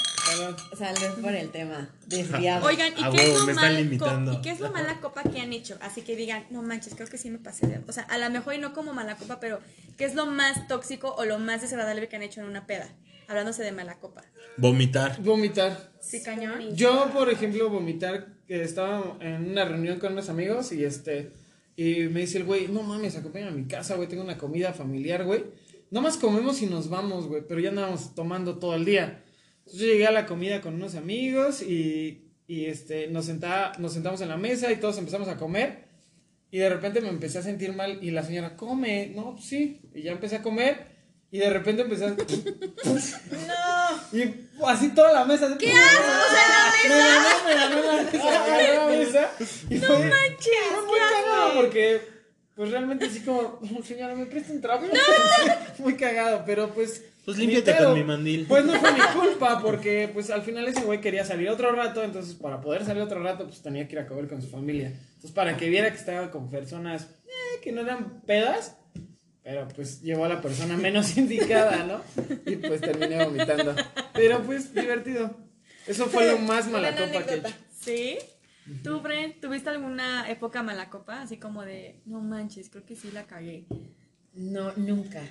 [0.78, 1.22] Salud.
[1.22, 1.90] Por el tema.
[2.06, 2.66] Desviado.
[2.66, 5.78] Oigan, ¿y Ah, qué, es lo ¿y qué es lo mala copa que han hecho?
[5.82, 7.80] Así que digan, no manches, creo que sí me pasé de...
[7.88, 9.60] O sea, a lo mejor y no como mala copa, pero
[9.98, 12.90] ¿qué es lo más tóxico o lo más desagradable que han hecho en una peda?
[13.28, 14.24] Hablándose de mala copa.
[14.58, 15.22] Vomitar.
[15.22, 15.92] Vomitar.
[16.02, 16.76] Sí, cañón.
[16.76, 21.32] Yo, por ejemplo, vomitar, que estaba en una reunión con unos amigos y este,
[21.76, 24.74] y me dice el güey, no mames, acompáñame a mi casa, güey, tengo una comida
[24.74, 25.44] familiar, güey.
[25.90, 29.24] Nomás comemos y nos vamos, güey, pero ya andábamos tomando todo el día.
[29.68, 33.92] Entonces yo llegué a la comida con unos amigos y, y este, nos, sentaba, nos
[33.92, 35.90] sentamos en la mesa y todos empezamos a comer.
[36.50, 39.82] Y de repente me empecé a sentir mal y la señora, come, no, pues sí.
[39.94, 40.86] Y ya empecé a comer
[41.32, 42.12] y de repente empecé a...
[42.16, 44.18] No.
[44.18, 44.34] Y
[44.66, 45.54] así toda la mesa.
[45.60, 46.88] ¿Qué haces?
[46.88, 48.46] Me ganó, me ganó la mesa.
[48.48, 49.32] Me ganó la mesa.
[49.70, 50.86] Y no manches.
[50.86, 52.02] Muy cagado porque,
[52.58, 54.88] pues realmente así como, "Oh, señora, me presta un trapo.
[55.78, 57.06] muy cagado, pero pues.
[57.24, 58.46] Pues límpiate con mi mandil.
[58.48, 62.04] Pues no fue mi culpa porque, pues al final ese güey quería salir otro rato.
[62.04, 64.88] Entonces, para poder salir otro rato, pues tenía que ir a comer con su familia.
[64.88, 68.76] Entonces, para que viera que estaba con personas eh, que no eran pedas.
[69.44, 72.02] Pero pues llevó a la persona menos indicada, ¿no?
[72.46, 73.76] Y pues terminé vomitando.
[74.14, 75.38] Pero pues divertido.
[75.86, 77.54] Eso fue lo más mala Gran copa que he hecho.
[77.80, 78.18] ¿Sí?
[78.84, 81.22] ¿Tú, Bren, tuviste alguna época mala copa?
[81.22, 83.66] Así como de, no manches, creo que sí la cagué.
[84.34, 85.22] No, nunca.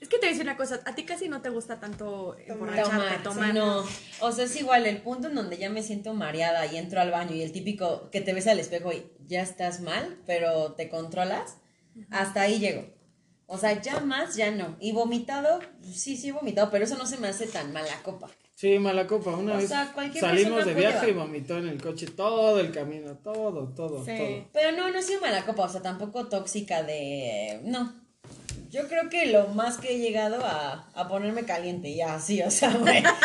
[0.00, 2.36] Es que te voy a decir una cosa, a ti casi no te gusta tanto
[2.46, 3.54] emborracharte, Tomar, tomar.
[3.54, 3.84] No,
[4.20, 7.10] o sea, es igual el punto en donde ya me siento mareada y entro al
[7.10, 10.88] baño y el típico que te ves al espejo y ya estás mal, pero te
[10.88, 11.56] controlas,
[12.10, 12.86] hasta ahí llego.
[13.46, 14.76] O sea, ya más, ya no.
[14.78, 18.30] Y vomitado, sí, sí he vomitado, pero eso no se me hace tan mala copa.
[18.58, 19.30] Sí, mala copa.
[19.36, 22.58] Una O vez sea, cualquier salimos de puede viaje y vomitó en el coche todo
[22.58, 23.12] el camino.
[23.22, 24.10] Todo, todo, Sí.
[24.16, 24.48] todo.
[24.52, 27.60] Pero no, no he sido mala copa, o sea, tampoco tóxica de...
[27.62, 27.92] No.
[28.68, 32.50] Yo creo que lo más que he llegado a, a ponerme caliente, ya, así, o
[32.50, 33.00] sea, güey.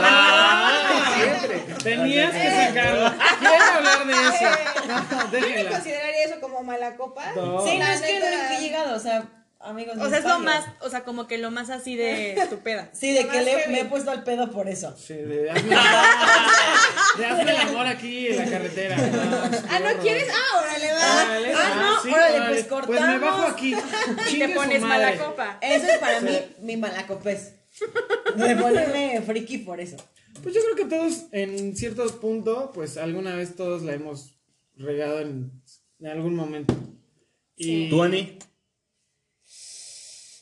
[0.00, 1.58] Ah, siempre.
[1.82, 3.12] Tenías que sacarlo.
[3.40, 4.86] Quiero hablar de eso.
[4.86, 5.70] No, Yo no déjenla.
[5.72, 7.32] consideraría eso como mala copa.
[7.34, 7.66] No.
[7.66, 9.28] Sí, no es que nunca he llegado, o sea,
[9.60, 9.94] amigos.
[9.96, 12.58] O no sea, es lo más, o sea, como que lo más así de tu
[12.58, 12.90] peda.
[12.94, 14.96] Sí, de que le, me he puesto al pedo por eso.
[14.96, 15.68] Sí, de hazme,
[17.18, 18.96] de hazme el amor aquí en la carretera.
[19.70, 20.28] Ah, ¿no quieres?
[20.32, 21.24] Ah, órale, va.
[21.24, 22.64] Órale, Ah, no, sí, órale, órale.
[22.64, 23.52] pues Pues me bajo cortamos.
[23.52, 23.74] aquí.
[24.34, 25.58] Y te pones mala copa.
[25.60, 27.54] Eso es para mí mi malacopés.
[28.36, 29.96] De ponerme friki por eso.
[30.42, 34.38] Pues yo creo que todos, en cierto punto, pues alguna vez todos la hemos
[34.76, 35.50] regado en,
[36.00, 36.74] en algún momento.
[37.56, 38.38] Y ¿Tú, Ani?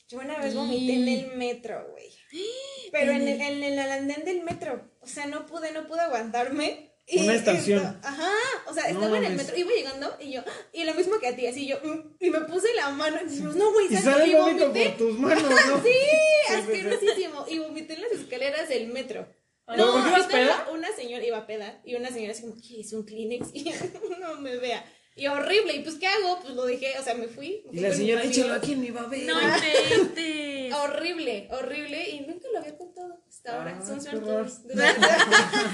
[0.08, 2.10] Yo una vez vomité en el metro, güey.
[2.92, 4.90] Pero en el, en el andén del metro.
[5.00, 6.92] O sea, no pude, no pude aguantarme.
[7.08, 7.84] Y Una estación.
[7.84, 8.32] esto- ajá.
[8.68, 10.42] O sea, No estaba en el metro, iba llegando y yo,
[10.72, 13.18] y lo mismo que a ti, así yo, mm, y me puse la mano.
[13.24, 14.88] Y dijimos, no, güey, Y ¿sabes sale vómito vomité.
[14.90, 15.82] por tus manos, ¿no?
[15.84, 16.52] Sí, sí, sí.
[16.54, 17.44] asquerosísimo.
[17.48, 19.28] Y vomité en las escaleras del metro.
[19.68, 20.68] ¿Pero por qué ibas estaba peda?
[20.72, 23.48] Una señora iba a peda y una señora así como, ¿qué es un Kleenex?
[23.54, 23.72] Y
[24.20, 24.84] no me vea.
[25.18, 25.74] Y horrible.
[25.74, 26.40] Y pues, ¿qué hago?
[26.42, 27.62] Pues lo dejé, o sea, me fui.
[27.72, 29.34] me Y la señora, échalo aquí en mi babero.
[29.34, 30.74] No inventes.
[30.74, 32.10] Horrible, horrible.
[32.10, 33.78] Y nunca lo había contado hasta ahora.
[33.80, 34.60] Ah, Son suertudos.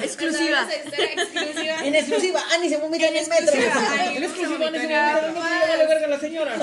[0.03, 0.69] Exclusiva.
[0.73, 1.85] exclusiva.
[1.87, 3.53] En exclusiva, Ani se vomita en el metro.
[3.55, 5.13] Ay, En exclusiva, se en ese vomitaría.
[5.35, 6.55] momento, no la señora.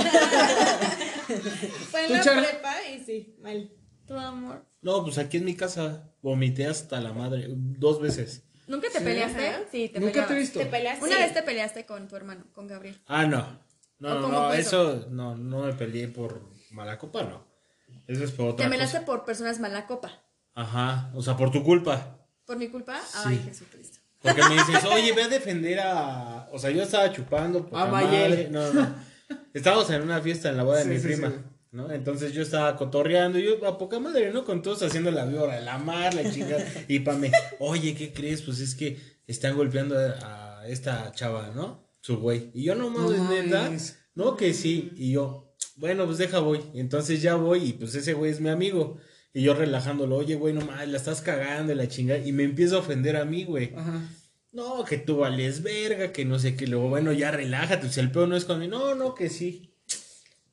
[1.91, 3.71] Fue en ¿Tú, la prepa y sí, mal.
[4.07, 4.65] Tu amor.
[4.81, 8.43] No, pues aquí en mi casa vomité hasta la madre dos veces.
[8.69, 9.47] ¿Nunca te peleaste?
[9.49, 9.59] Ajá.
[9.71, 10.59] Sí, te Nunca te he visto.
[10.59, 11.03] ¿Te peleaste?
[11.05, 12.95] Una vez te peleaste con tu hermano, con Gabriel.
[13.07, 13.59] Ah, no.
[13.97, 17.43] No, ¿O no, no, eso no, no me peleé por mala copa, no.
[18.07, 19.05] Eso es por otra Te peleaste cosa.
[19.05, 20.11] por personas mala copa.
[20.53, 22.15] Ajá, o sea, por tu culpa.
[22.45, 22.99] ¿Por mi culpa?
[23.25, 23.43] Ay, Sí.
[23.49, 23.97] Jesucristo.
[24.21, 26.47] Porque me dices, oye, ve a defender a.
[26.51, 27.69] O sea, yo estaba chupando.
[27.73, 28.49] A madre.
[28.51, 28.95] No, no.
[29.53, 31.33] Estábamos en una fiesta en la boda Sí, de mi sí, prima.
[31.71, 31.91] ¿No?
[31.91, 34.45] Entonces yo estaba cotorreando, y yo a poca madre, ¿no?
[34.45, 36.65] Con todos haciendo la víbora, la mar, la chingada.
[36.87, 38.41] Y pa' me, oye, ¿qué crees?
[38.41, 41.87] Pues es que están golpeando a, a esta chava, ¿no?
[42.01, 42.51] Su güey.
[42.53, 43.71] Y yo no mames, No neta.
[44.15, 44.91] No, que sí.
[44.95, 46.61] Y yo, bueno, pues deja voy.
[46.73, 48.97] Y entonces ya voy y pues ese güey es mi amigo.
[49.33, 52.19] Y yo relajándolo, oye, güey, no mames, la estás cagando y la chingada.
[52.25, 53.73] Y me empieza a ofender a mí, güey.
[53.75, 54.01] Ajá.
[54.51, 56.65] No, que tú vales verga, que no sé qué.
[56.65, 57.87] Luego, bueno, ya relájate.
[57.87, 58.77] O sea, el pedo no es conmigo.
[58.77, 59.75] No, no, que sí.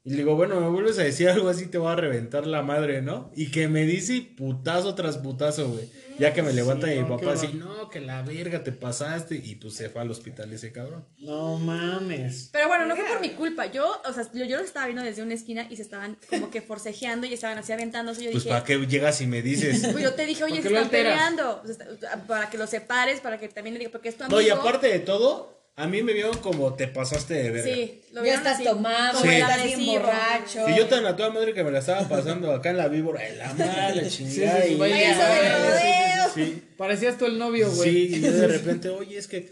[0.07, 2.63] Y le digo, bueno, me vuelves a decir algo así, te va a reventar la
[2.63, 3.33] madre, ¿no?
[3.35, 5.91] Y que me dice putazo tras putazo, güey.
[6.19, 9.35] Ya que me levanta Sí, mi papá así, no, que la verga te pasaste.
[9.35, 11.05] Y pues se fue al hospital ese cabrón.
[11.19, 12.49] No mames.
[12.53, 13.67] Pero bueno, no fue por mi culpa.
[13.67, 16.51] Yo, o sea, yo, yo los estaba viendo desde una esquina y se estaban como
[16.51, 18.23] que forcejeando y estaban así aventándose.
[18.25, 19.89] Yo Pues dije, para qué llegas y me dices.
[19.93, 21.13] pues yo te dije, oye, ¿Por se están alteras?
[21.13, 21.63] peleando.
[21.63, 24.25] O sea, está- para que los separes, para que también le diga, porque es tu
[24.25, 24.41] amigo.
[24.41, 27.75] No, y aparte de todo, A mí me vieron como te pasaste de verga.
[27.75, 29.37] Sí, lo Ya estás así, tomado, como Sí.
[29.39, 30.69] estás bien borracho.
[30.71, 33.27] Y yo tan a toda madre que me la estaba pasando acá en la víbora,
[33.29, 34.63] en la mala chingada.
[34.63, 36.35] sí, sí, y-.
[36.35, 38.09] Sí, Parecías tú el novio, güey.
[38.09, 39.51] sí, y yo de repente, oye, es que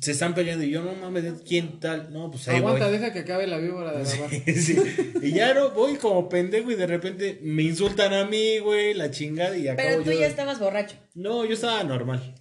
[0.00, 2.12] se están peleando y yo, no mames, ¿quién tal?
[2.12, 2.98] No, pues ahí Aguanta, voy.
[2.98, 4.04] deja que acabe la víbora de.
[4.06, 4.76] Sí,
[5.22, 9.10] Y ya no, voy como pendejo y de repente me insultan a mí, güey, la
[9.10, 10.96] chingada y acabo Pero tú yo ya de- estabas borracho.
[11.14, 12.34] No, yo estaba normal.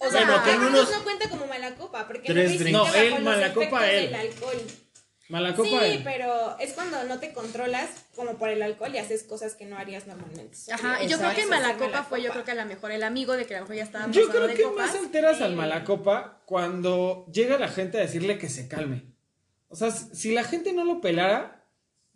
[0.00, 2.86] O sea, Bueno, con unos unos- no cuenta como mala copa, porque Tres no.
[2.86, 4.06] No, él, mala copa, él.
[4.06, 4.56] del alcohol.
[5.28, 5.68] Mala copa.
[5.68, 6.00] sí, eh.
[6.04, 9.76] pero es cuando no te controlas como por el alcohol y haces cosas que no
[9.76, 10.56] harías normalmente.
[10.72, 11.44] Ajá, y yo creo que.
[11.46, 13.76] Malacopa fue yo creo que a la mejor el amigo de que a lo mejor
[13.76, 14.86] ya estaba Yo creo de que copas.
[14.86, 19.04] más alteras al malacopa cuando llega la gente a decirle que se calme.
[19.68, 21.57] O sea, si la gente no lo pelara,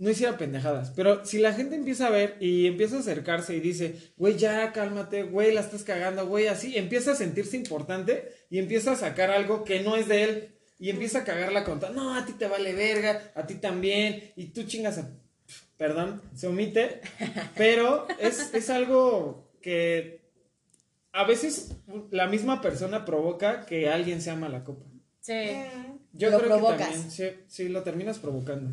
[0.02, 0.90] no hiciera pendejadas.
[0.96, 4.72] Pero si la gente empieza a ver y empieza a acercarse y dice, güey, ya
[4.72, 9.30] cálmate, güey, la estás cagando, güey, así, empieza a sentirse importante y empieza a sacar
[9.30, 10.48] algo que no es de él.
[10.80, 11.92] Y empieza a cagarla con todo.
[11.92, 14.32] No, a ti te vale verga, a ti también.
[14.34, 15.08] Y tú chingas a.
[15.76, 17.00] Perdón, se omite.
[17.56, 20.22] Pero es, es algo que
[21.12, 21.76] a veces
[22.10, 24.84] la misma persona provoca que alguien sea mala copa.
[25.20, 25.52] Sí.
[26.12, 26.78] Yo Lo creo provocas.
[26.78, 28.72] que también, sí, sí, lo terminas provocando.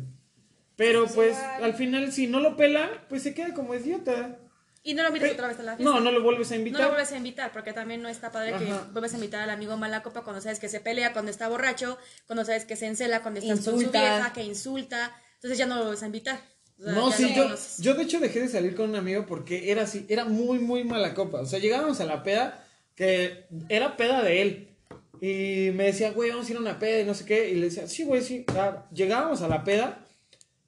[0.80, 4.38] Pero pues al final si no lo pela, pues se queda como idiota.
[4.82, 5.92] Y no lo invitas otra vez a la fiesta.
[5.94, 6.80] No, no lo vuelves a No invitar.
[6.80, 8.88] lo vuelves a invitar, porque también no está padre que Ajá.
[8.90, 11.98] vuelves a invitar al amigo mala copa cuando sabes que se pelea, cuando está borracho,
[12.26, 14.00] cuando sabes que se encela, cuando estás con su Insulta.
[14.00, 15.14] vieja, que insulta.
[15.34, 16.40] Entonces ya no lo vuelves a invitar.
[16.78, 17.76] O sea, No, sí, yo, conoces.
[17.84, 20.82] yo de hecho dejé de salir con un amigo porque era así, era muy, muy
[20.84, 21.40] mala copa.
[21.42, 22.64] O sea, llegábamos a la peda,
[22.94, 24.68] que era peda de él.
[25.20, 27.50] Y me decía, güey, vamos a ir a una peda y no sé qué.
[27.50, 28.46] Y le decía, sí, güey, sí.
[28.56, 30.06] Ah, llegábamos a la peda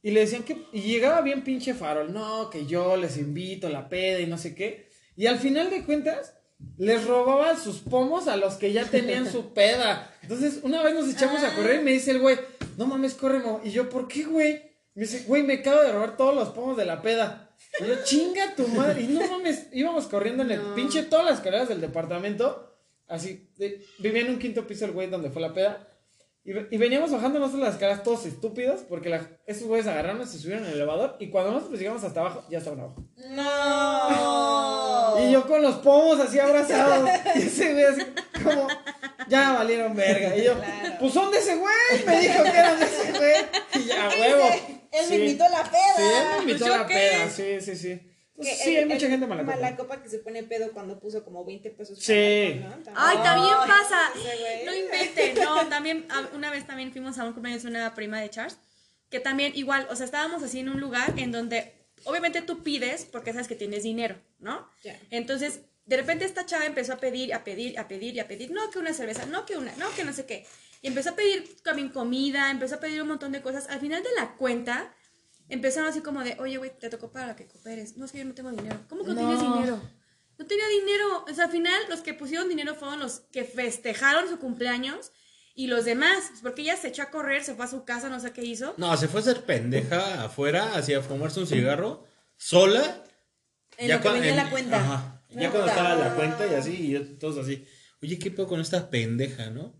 [0.03, 0.67] y le decían que.
[0.73, 4.39] Y llegaba bien pinche farol, no, que yo les invito a la peda y no
[4.39, 4.89] sé qué.
[5.17, 6.35] Y al final de cuentas,
[6.79, 10.15] les robaban sus pomos a los que ya tenían su peda.
[10.23, 12.37] Entonces, una vez nos echamos a correr y me dice el güey,
[12.77, 13.61] no mames, corre, mo".
[13.65, 14.63] Y yo, ¿por qué, güey?
[14.95, 17.51] Me dice, güey, me acabo de robar todos los pomos de la peda.
[17.81, 19.03] Y yo, chinga tu madre.
[19.03, 22.69] Y no mames, íbamos corriendo en el pinche todas las escaleras del departamento.
[23.09, 25.89] Así, de- vivía en un quinto piso el güey donde fue la peda.
[26.45, 30.39] Y, y veníamos bajando nosotros las escaleras todos estúpidos porque la- esos güeyes agarraron, se
[30.39, 33.05] subieron en el elevador y cuando nosotros llegamos hasta abajo, ya estaban abajo.
[34.17, 35.15] No.
[35.21, 37.09] Y yo con los pomos así abrazados.
[37.37, 38.03] y ese güey así
[38.43, 38.67] como,
[39.29, 40.37] ya valieron verga.
[40.37, 40.55] Y yo,
[40.99, 41.75] pues son de ese güey.
[42.07, 43.35] Me dijo que eran de ese güey.
[43.83, 44.49] Y ya, huevo.
[44.93, 45.11] Él Sí.
[45.11, 45.97] me invitó a la peda.
[45.97, 46.95] Sí, él me invitó Pues, a ¿yo la qué?
[46.95, 47.31] peda.
[47.31, 48.12] Sí, sí, sí.
[48.35, 49.57] Entonces, sí, hay mucha gente mala copa.
[49.57, 51.99] Mala copa que se pone pedo cuando puso como 20 pesos.
[51.99, 52.63] para Sí.
[52.65, 52.85] alcohol, ¿no?
[52.85, 52.95] También.
[52.97, 54.01] Ay, también pasa.
[54.65, 55.35] No inventen.
[55.45, 58.57] No, también, una vez también fuimos a un cumpleaños de una prima de Charles,
[59.11, 61.73] que también igual, o sea, estábamos así en un lugar en donde
[62.05, 64.67] obviamente tú pides porque sabes que tienes dinero, ¿no?
[64.83, 64.99] Ya.
[65.11, 68.51] Entonces, de repente esta chava empezó a pedir, a pedir, a pedir y a pedir,
[68.51, 70.47] no que una cerveza, no que una, no que no sé qué.
[70.81, 73.69] Y empezó a pedir también comida, empezó a pedir un montón de cosas.
[73.69, 74.93] Al final de la cuenta,
[75.49, 77.97] empezaron así como de, oye, güey, te tocó para que cooperes.
[77.97, 78.79] No, es que yo no tengo dinero.
[78.89, 79.29] ¿Cómo que no, No.
[79.29, 79.81] tienes dinero?
[80.39, 81.25] No tenía dinero.
[81.31, 85.13] O sea, al final los que pusieron dinero fueron los que festejaron su cumpleaños
[85.55, 86.33] y los demás.
[86.43, 88.75] Porque ella se echó a correr, se fue a su casa, no sé qué hizo.
[88.77, 92.05] No, se fue a hacer pendeja afuera, hacia fumarse un cigarro,
[92.37, 93.05] sola.
[93.79, 94.77] En lo que venía la cuenta.
[94.81, 95.23] Ajá.
[95.31, 97.67] Ya cuando estaba la cuenta y así, y yo, todos así.
[98.03, 99.75] Oye, ¿qué pedo con esta pendeja, no?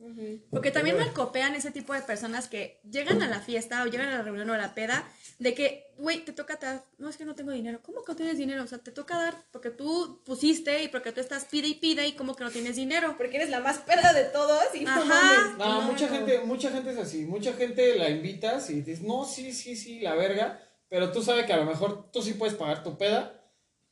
[0.51, 4.19] Porque también malcopean ese tipo de personas que llegan a la fiesta o llegan a
[4.19, 5.05] la reunión o a la peda
[5.41, 6.85] de que, güey, te toca dar.
[6.99, 7.81] No, es que no tengo dinero.
[7.83, 8.63] ¿Cómo que no tienes dinero?
[8.63, 12.07] O sea, te toca dar porque tú pusiste y porque tú estás pide y pide
[12.07, 13.17] y como que no tienes dinero.
[13.17, 15.05] Porque eres la más perra de todos y no Ajá.
[15.05, 15.59] mames.
[15.59, 17.25] No, mucha gente, mucha gente es así.
[17.25, 20.61] Mucha gente la invitas y dices, no, sí, sí, sí, la verga.
[20.89, 23.42] Pero tú sabes que a lo mejor tú sí puedes pagar tu peda.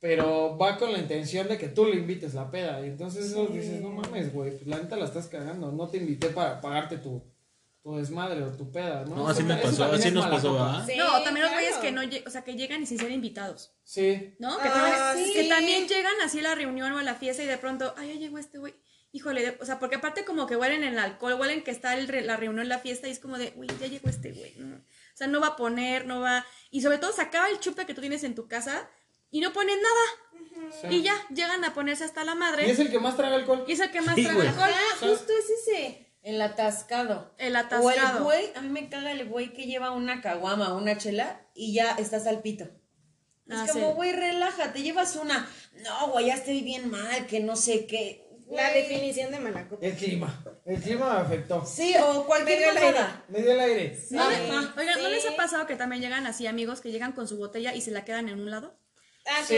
[0.00, 2.80] Pero va con la intención de que tú le invites la peda.
[2.80, 5.70] Y entonces eso dices, no mames, güey, pues la neta la estás cagando.
[5.72, 7.22] No te invité para pagarte tu,
[7.82, 9.16] tu desmadre o tu peda, ¿no?
[9.16, 10.54] No, así me pasó, así nos pasó.
[10.54, 10.86] ¿verdad?
[10.86, 13.74] Sí, no, también los güeyes que no, o sea, que llegan y sin ser invitados.
[13.84, 14.34] Sí.
[14.38, 14.56] ¿No?
[14.58, 15.32] Que, Ah, también, sí.
[15.34, 18.14] que también llegan así a la reunión o a la fiesta y de pronto, ay,
[18.14, 18.74] ya llegó este güey.
[19.12, 22.06] Híjole, de- o sea, porque aparte como que huelen el alcohol, huelen que está el
[22.08, 24.54] re- la reunión, la fiesta y es como de, uy, ya llegó este güey.
[24.56, 24.76] ¿no?
[24.76, 24.80] O
[25.16, 26.46] sea, no va a poner, no va...
[26.70, 28.88] Y sobre todo se acaba el chupe que tú tienes en tu casa
[29.31, 30.71] y no ponen nada.
[30.81, 30.87] sí.
[30.97, 32.66] Y ya, llegan a ponerse hasta la madre.
[32.66, 33.64] Y es el que más traga alcohol.
[33.66, 34.47] Y es el que más Sí, güey.
[34.49, 34.71] alcohol.
[34.73, 36.07] Ah, justo es ese.
[36.23, 37.35] El atascado.
[37.38, 38.19] El O atascado.
[38.19, 41.73] el güey, a mí me caga el güey que lleva una caguama, una chela y
[41.75, 42.69] ya estás al pito.
[43.49, 43.95] Ah, es como, sí.
[43.97, 45.49] güey, relájate, llevas una.
[45.83, 48.27] No, güey, ya estoy bien mal, que no sé qué.
[48.51, 49.87] La definición de mala copa.
[49.87, 50.45] El clima.
[50.66, 51.64] El clima me afectó.
[51.64, 53.25] Sí, o cualquier Me dio el mamada.
[53.29, 53.99] Me dio el aire.
[54.11, 54.75] ¿No, le- Ajá.
[54.77, 55.29] oigan, ¿no les Sí.
[55.29, 58.05] ha pasado que también llegan así amigos que llegan con su botella y se la
[58.05, 58.77] quedan en un lado?
[59.26, 59.54] Ah, Sí,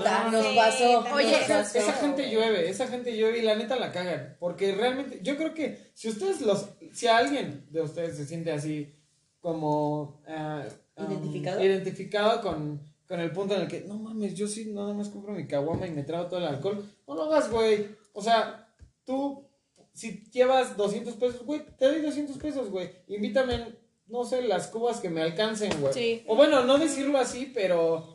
[0.00, 0.30] claro.
[0.30, 1.04] no, nos Sí, pasó.
[1.14, 1.78] Oye, nos esa, pasó.
[1.78, 4.36] esa gente llueve, esa gente llueve y la neta la cagan.
[4.40, 8.92] Porque realmente, yo creo que si ustedes los, si alguien de ustedes se siente así
[9.40, 10.64] como ah,
[10.96, 11.62] um, ¿Identificado?
[11.62, 15.32] identificado con, con el punto en el que, no mames, yo sí nada más compro
[15.32, 17.88] mi caguama y me trago todo el alcohol, no lo hagas, güey.
[18.14, 19.46] O sea, tú,
[19.92, 22.90] si llevas 200 pesos, güey, te doy 200 pesos, güey.
[23.08, 23.74] Invítame,
[24.06, 25.92] no sé, las cubas que me alcancen, güey.
[25.92, 26.24] Sí.
[26.26, 28.13] O bueno, no decirlo así, pero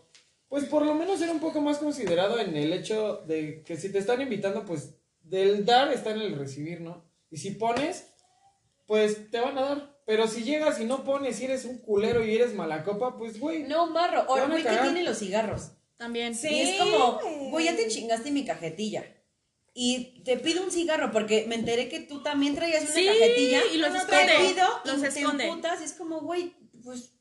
[0.50, 3.92] pues por lo menos ser un poco más considerado en el hecho de que si
[3.92, 7.06] te están invitando, pues del dar está en el recibir, ¿no?
[7.32, 8.08] Y si pones,
[8.88, 10.00] pues te van a dar.
[10.06, 13.40] Pero si llegas y no pones y eres un culero y eres mala copa, pues
[13.40, 13.64] güey.
[13.64, 14.24] No, marro.
[14.28, 15.72] O el güey que tiene los cigarros.
[15.98, 16.34] También.
[16.34, 16.48] Sí.
[16.50, 17.20] Y es como,
[17.52, 17.66] güey.
[17.66, 19.06] ya te chingaste mi cajetilla.
[19.76, 23.62] Y te pido un cigarro porque me enteré que tú también traías una Sí, cajetilla.
[23.72, 25.44] y los no esconde, te pido los y esconde.
[25.44, 27.14] te emputas y es como, güey, pues.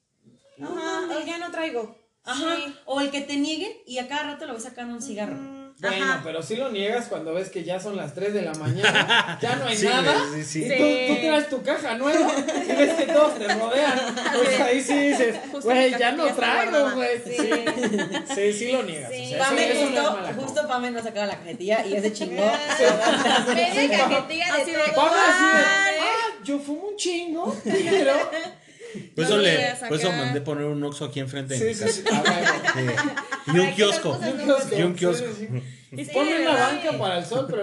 [0.57, 1.17] No, Ajá, mames.
[1.19, 1.95] o ya no traigo.
[2.29, 2.57] Ajá.
[2.57, 2.75] Sí.
[2.85, 5.37] O el que te nieguen y a cada rato lo ves sacando un cigarro.
[5.81, 6.21] Bueno, Ajá.
[6.25, 9.55] pero si lo niegas cuando ves que ya son las 3 de la mañana, ya
[9.55, 10.13] no hay Sí, nada.
[10.35, 10.65] sí, sí.
[10.65, 10.75] Y Sí.
[11.07, 12.33] tú, tú traes tu caja nueva
[12.69, 14.17] y ves que todos te rodean.
[14.35, 17.19] Pues ahí sí dices, Justo güey, ya no traigo, güey.
[17.25, 17.37] Sí.
[18.35, 19.13] sí, sí lo niegas.
[19.13, 19.27] Sí.
[19.27, 21.91] O sea, Pame eso, eso no es justo, justo Pame no sacaba la cajetilla y
[21.91, 22.43] ya se chingó.
[23.55, 24.95] Media cajetilla de todo.
[24.97, 28.13] Pame así de, ah, yo fumo un chingo, pero...
[29.15, 32.03] Por eso, le, por eso mandé poner un Oxxo aquí enfrente de Sí, mi sí,
[32.03, 32.21] casa.
[32.75, 32.85] sí.
[33.07, 33.25] Ah.
[33.55, 34.19] Y un kiosco.
[34.77, 35.25] Y un kiosco.
[35.27, 35.35] Y.
[35.35, 36.05] Sí, sí, sí.
[36.05, 37.63] Sí, Ponme una banca para el sol, pero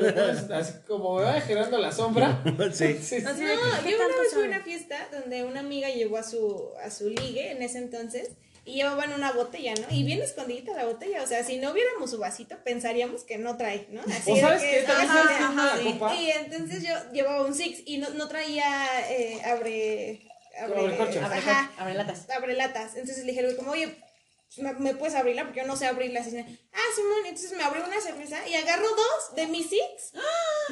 [0.56, 2.42] así como me va generando la sombra.
[2.74, 2.98] Sí.
[3.02, 3.42] Sí, No, que,
[3.84, 6.90] ¿qué yo una vez fui a una fiesta donde una amiga llevó a su, a
[6.90, 8.30] su ligue en ese entonces
[8.68, 9.96] y llevaban una botella, ¿no?
[9.96, 13.58] Y bien escondidita la botella, o sea, si no viéramos su vasito pensaríamos que no
[13.58, 14.02] trae, ¿no?
[14.02, 14.82] Así ¿O sabes que?
[14.82, 15.84] También ajá, ajá, sí.
[15.94, 16.16] copa.
[16.16, 18.66] Y entonces yo llevaba un six y no, no traía
[19.12, 20.25] eh, abre,
[20.60, 21.24] Abre corchos.
[21.24, 22.30] ajá, Abre latas.
[22.30, 22.96] abre latas.
[22.96, 25.44] Entonces le dije, al güey, como, oye, pues, ¿me, me puedes abrirla?
[25.44, 26.22] Porque yo no sé abrirla.
[26.22, 30.14] Así, ah, Simón, entonces me abrió una cerveza y agarró dos de mis six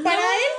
[0.03, 0.51] para él.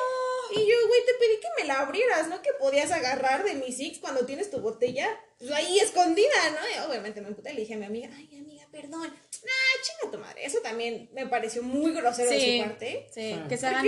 [0.50, 2.42] Y yo, güey, te pedí que me la abrieras, ¿no?
[2.42, 5.08] Que podías agarrar de mis six cuando tienes tu botella,
[5.38, 6.58] pues ahí escondida, ¿no?
[6.84, 9.02] Y obviamente me emputé, le dije a mi amiga, ay, amiga, perdón.
[9.08, 10.44] Nah, chinga tu madre.
[10.44, 13.06] Eso también me pareció muy grosero de su parte.
[13.12, 13.46] sí, Ah.
[13.48, 13.87] que se hagan.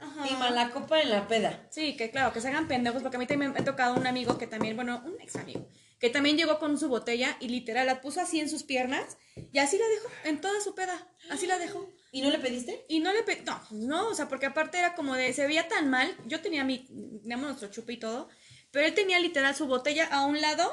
[0.00, 0.28] Ajá.
[0.30, 1.66] Y mala copa en la peda.
[1.70, 4.06] Sí, que claro, que se hagan pendejos, porque a mí también me ha tocado un
[4.06, 7.86] amigo que también, bueno, un ex amigo, que también llegó con su botella y literal
[7.86, 9.18] la puso así en sus piernas
[9.52, 11.88] y así la dejó, en toda su peda, así la dejó.
[12.12, 12.86] ¿Y no le pediste?
[12.88, 15.46] Y no le pe no, pues no, o sea, porque aparte era como de, se
[15.48, 16.86] veía tan mal, yo tenía mi,
[17.20, 18.28] teníamos nuestro chupe y todo,
[18.70, 20.70] pero él tenía literal su botella a un lado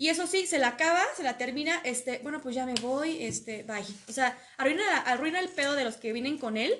[0.00, 3.22] y eso sí, se la acaba, se la termina, este, bueno, pues ya me voy,
[3.22, 3.84] este, bye.
[4.08, 6.72] O sea, arruina, arruina el pedo de los que vienen con él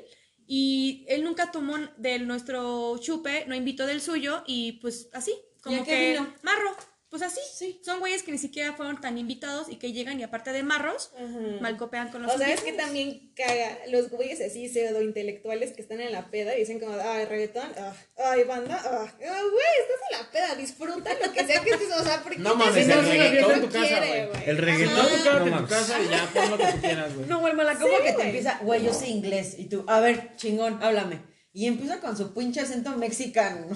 [0.47, 5.85] y él nunca tomó de nuestro chupe, no invitó del suyo y pues así, como
[5.85, 6.35] que vino?
[6.41, 6.75] marro.
[7.11, 7.41] Pues así,
[7.85, 11.13] son güeyes que ni siquiera fueron tan invitados y que llegan y aparte de marros,
[11.61, 15.83] malcopean con los O sea, es que también caga los güeyes así pseudo intelectuales que
[15.83, 19.73] están en la peda y dicen como, ay, reggaetón, ah, ay, banda, ah, Ah, güey,
[19.81, 22.87] estás en la peda, disfruta lo que sea que estés, o sea, porque No mames,
[22.87, 24.45] el no reggaetón en tu casa, güey.
[24.47, 25.49] El reggaetón.
[25.49, 27.27] En tu casa y ya pon lo que tú quieras, güey.
[27.27, 29.59] No, güey, mala copa que te empieza, güey, yo sé inglés.
[29.59, 31.30] Y tú, a ver, chingón, háblame.
[31.53, 33.67] Y empieza con su pinche acento mexicano.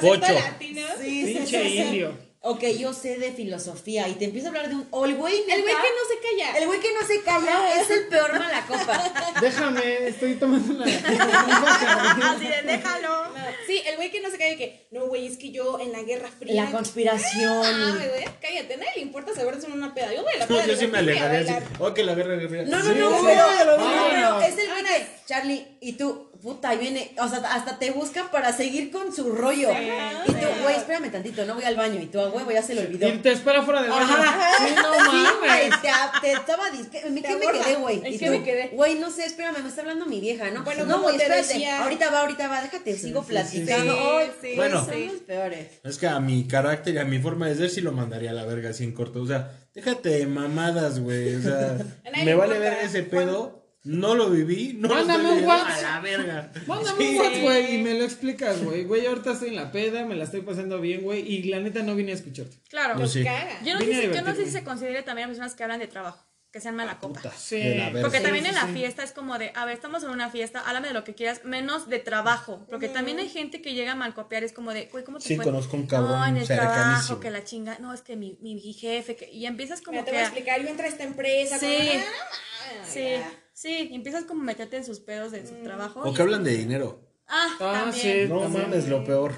[0.00, 0.32] Pocho.
[0.32, 0.82] latino.
[1.00, 1.78] Sí, sí, Pinche sí, sí.
[1.78, 2.34] indio.
[2.46, 4.86] Ok, yo sé de filosofía y te empieza a hablar de un.
[4.90, 5.34] O el güey.
[5.48, 6.58] El güey que no se calla.
[6.58, 9.32] El güey que no se calla es el peor mala copa.
[9.40, 10.84] Déjame, estoy tomando una.
[12.34, 13.28] Así de, déjalo.
[13.28, 15.92] No, Sí, el güey que no se calla que, no, güey, es que yo en
[15.92, 16.64] la Guerra Fría.
[16.64, 17.62] La conspiración.
[17.64, 20.12] Ah, güey, cállate, nadie le importa saber si en una peda.
[20.14, 20.60] Yo voy a la peda.
[20.60, 21.66] No, de yo sí me Fría alejaría así.
[21.78, 22.64] Oh, que la guerra guerrilla.
[22.64, 26.78] No, no, Sí, no, no, pero es el güey que, Charlie, y tú, puta, y
[26.78, 29.70] viene, o sea, hasta te busca para seguir con su rollo.
[29.72, 32.00] y tú, güey, espérame tantito, no voy al baño.
[32.00, 33.08] Y tú, a huevo, ya se lo olvidó.
[33.08, 34.04] Y te espera fuera del baño.
[34.14, 34.50] Ajá.
[34.58, 35.82] Sí, no Sí, güey, mames.
[35.82, 35.88] te,
[36.20, 38.00] te estaba disque, ¿en qué me quedé, güey?
[38.04, 38.68] ¿En Y qué me quedé?
[38.72, 40.64] Güey, no sé, espérame, me está hablando mi vieja, ¿no?
[40.64, 41.66] Bueno, no, güey, te espérate.
[41.70, 44.20] Ahorita va, ahorita va, déjate, sigo sí, platicando.
[44.40, 44.52] sí.
[44.56, 44.84] Bueno.
[44.84, 45.68] son los peores.
[45.82, 48.34] Es que a mi carácter y a mi forma de ser sí lo mandaría a
[48.34, 49.22] la verga así en corto.
[49.22, 51.34] O sea, déjate de mamadas, güey.
[51.36, 51.78] O sea,
[52.12, 53.62] me le vale ver ese pedo.
[53.84, 55.76] No lo viví, no lo Mándame un WhatsApp.
[55.76, 56.52] a la verga.
[56.66, 58.84] Mándame un WhatsApp, güey, y me lo explicas, güey.
[58.84, 61.82] Güey, ahorita estoy en la peda, me la estoy pasando bien, güey, y la neta
[61.82, 62.56] no vine a escucharte.
[62.70, 62.98] Claro.
[62.98, 63.22] Yo sí.
[63.22, 63.62] Caga.
[63.62, 65.86] Yo no, sé yo no sé si se considere también a personas que hablan de
[65.86, 67.20] trabajo, que sean mala copa.
[67.20, 67.60] Puta, Sí.
[68.00, 68.74] Porque Sí, también sí, en la sí.
[68.74, 71.40] fiesta es como de, a ver, estamos en una fiesta, háblame de lo que quieras,
[71.44, 72.64] menos de trabajo.
[72.70, 75.34] Porque también hay gente que llega a malcopiar, es como de, güey, ¿cómo te Sí,
[75.34, 75.44] fue?
[75.44, 78.60] conozco un cabrón No, en el trabajo, que la chinga, no, es que mi, mi
[78.72, 80.16] jefe, que, y empiezas como Mira, te que...
[80.16, 81.58] voy a explicar, yo entré a esta empresa.
[81.58, 81.66] Sí.
[81.76, 83.32] como, ah, Sí, ya.
[83.52, 86.02] sí, y empiezas como a meterte en sus pedos de su trabajo.
[86.02, 87.00] O que hablan de dinero.
[87.26, 87.92] Ah, Ah, también.
[88.26, 88.32] sí.
[88.32, 88.62] No También.
[88.70, 89.32] mames, lo peor.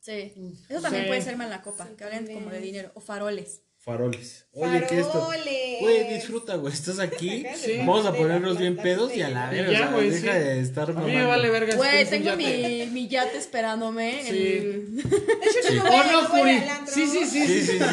[0.00, 0.32] Sí.
[0.70, 1.08] Eso también Sí.
[1.08, 2.90] puede ser mala copa, que hablen como de dinero.
[2.94, 3.60] O faroles.
[3.84, 4.46] Faroles.
[4.52, 5.20] Oye, ¿qué es esto?
[5.26, 5.80] Faroles.
[5.80, 6.72] Güey, disfruta, güey.
[6.72, 7.44] Estás aquí.
[7.56, 7.76] Sí.
[7.78, 9.72] Vamos a ponernos bien pedos y a la verga.
[9.72, 10.38] ya, o sea, güey, deja sí.
[10.38, 11.28] de estar A mí me mamando.
[11.28, 11.76] vale verga.
[11.76, 14.22] Güey, tengo mi, mi yate esperándome.
[14.22, 14.28] Sí.
[14.30, 15.74] el- De hecho, Sí.
[15.76, 16.94] no ¿O voy, no, antro.
[16.94, 17.46] Sí, sí, sí.
[17.46, 17.84] Sí, sí, sí.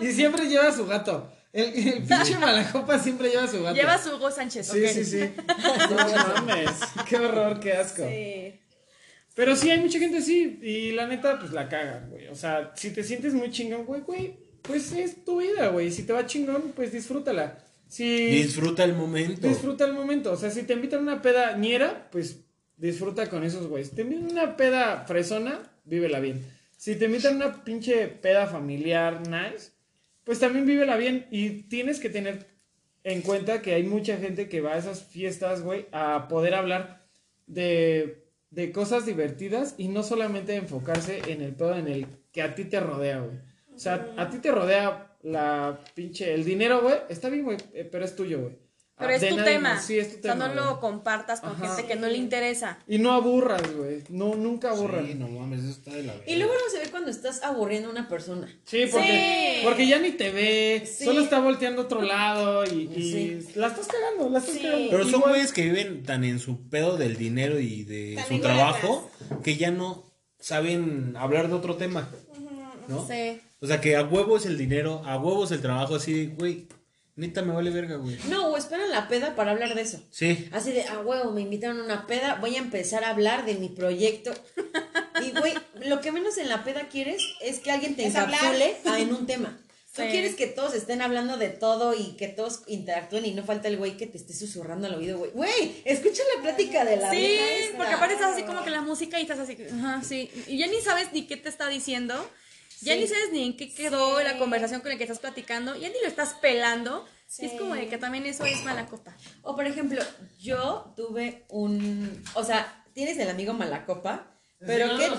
[0.00, 1.32] Y siempre lleva su gato.
[1.52, 3.74] El, el pinche malacopa siempre lleva su gato.
[3.74, 5.30] Lleva su Hugo Sánchez, Sí, sí, sí.
[5.90, 6.70] No mames.
[7.08, 8.06] Qué horror, qué asco.
[8.06, 8.60] Sí.
[9.34, 10.58] Pero sí, hay mucha gente así.
[10.62, 12.28] Y la neta, pues la caga, güey.
[12.28, 15.90] O sea, si te sientes muy chingón, güey, güey, pues es tu vida, güey.
[15.90, 17.58] Si te va chingón, pues disfrútala.
[17.88, 19.48] Si Disfruta el momento.
[19.48, 20.32] disfruta el momento.
[20.32, 22.40] O sea, si te invitan a una peda ñera, pues
[22.76, 23.92] disfruta con esos güeyes.
[23.92, 26.44] Te invitan una peda fresona, vívela bien.
[26.76, 29.72] Si te invitan a una pinche peda familiar nice,
[30.24, 31.26] pues también vívela bien.
[31.30, 32.46] Y tienes que tener
[33.04, 37.06] en cuenta que hay mucha gente que va a esas fiestas, güey, a poder hablar
[37.46, 42.54] de, de cosas divertidas y no solamente enfocarse en el pedo en el que a
[42.54, 43.38] ti te rodea, güey.
[43.78, 47.88] O sea, a ti te rodea la pinche, el dinero, güey, está bien, güey, eh,
[47.90, 48.58] pero es tuyo, güey.
[48.98, 49.74] Pero Ah, es de tu tema.
[49.74, 49.84] más.
[49.86, 50.48] Sí, es tu O sea, tema.
[50.48, 51.68] no lo compartas con Ajá.
[51.76, 52.80] gente que no le interesa.
[52.88, 54.02] Y no aburras, güey.
[54.08, 55.06] No, nunca aburran.
[55.06, 56.28] Sí, no mames, eso está de la verga.
[56.28, 58.48] Y luego no se ve cuando estás aburriendo a una persona.
[58.64, 59.64] Sí, porque, Sí.
[59.64, 61.04] porque ya ni te ve, Sí.
[61.04, 63.12] solo está volteando a otro lado y, y
[63.44, 63.48] Sí.
[63.54, 64.62] la estás cagando, la estás Sí.
[64.62, 64.90] cagando.
[64.90, 68.40] Pero son güeyes que viven tan en su pedo del dinero y de Tan su
[68.40, 69.08] trabajo
[69.44, 70.10] que ya no
[70.40, 72.08] saben hablar de otro tema.
[72.88, 73.06] ¿No?
[73.06, 73.40] Sí.
[73.60, 76.26] O sea, que a huevo es el dinero, a huevo es el trabajo, así de,
[76.34, 76.66] güey,
[77.16, 78.16] neta me vale verga, güey.
[78.28, 80.00] No, o esperan la peda para hablar de eso.
[80.10, 80.48] Sí.
[80.52, 83.54] Así de, ah, huevo, me invitaron a una peda, voy a empezar a hablar de
[83.54, 84.32] mi proyecto.
[85.20, 85.52] Y, güey,
[85.84, 89.12] lo que menos en la peda quieres es que alguien te Es encapsule a- en
[89.12, 89.58] un tema.
[89.92, 90.08] Tú Sí.
[90.10, 93.78] quieres que todos estén hablando de todo y que todos interactúen y no falta el
[93.78, 95.32] güey que te esté susurrando al oído, güey.
[95.32, 98.82] Güey, escucha la plática de la Sí, vieja porque aparte estás así como que la
[98.82, 100.30] música y estás así, ajá, sí.
[100.46, 102.14] Y ya ni sabes ni qué te está diciendo.
[102.82, 103.00] Ya Sí.
[103.00, 104.24] ni sabes ni en qué quedó Sí.
[104.24, 105.74] la conversación con el que estás platicando.
[105.76, 107.06] Ya ni lo estás pelando.
[107.26, 107.46] Sí.
[107.46, 109.16] Es como de que también eso es mala copa.
[109.42, 110.02] O por ejemplo,
[110.38, 115.10] yo tuve un, o sea, tienes el amigo malacopa, pero qué,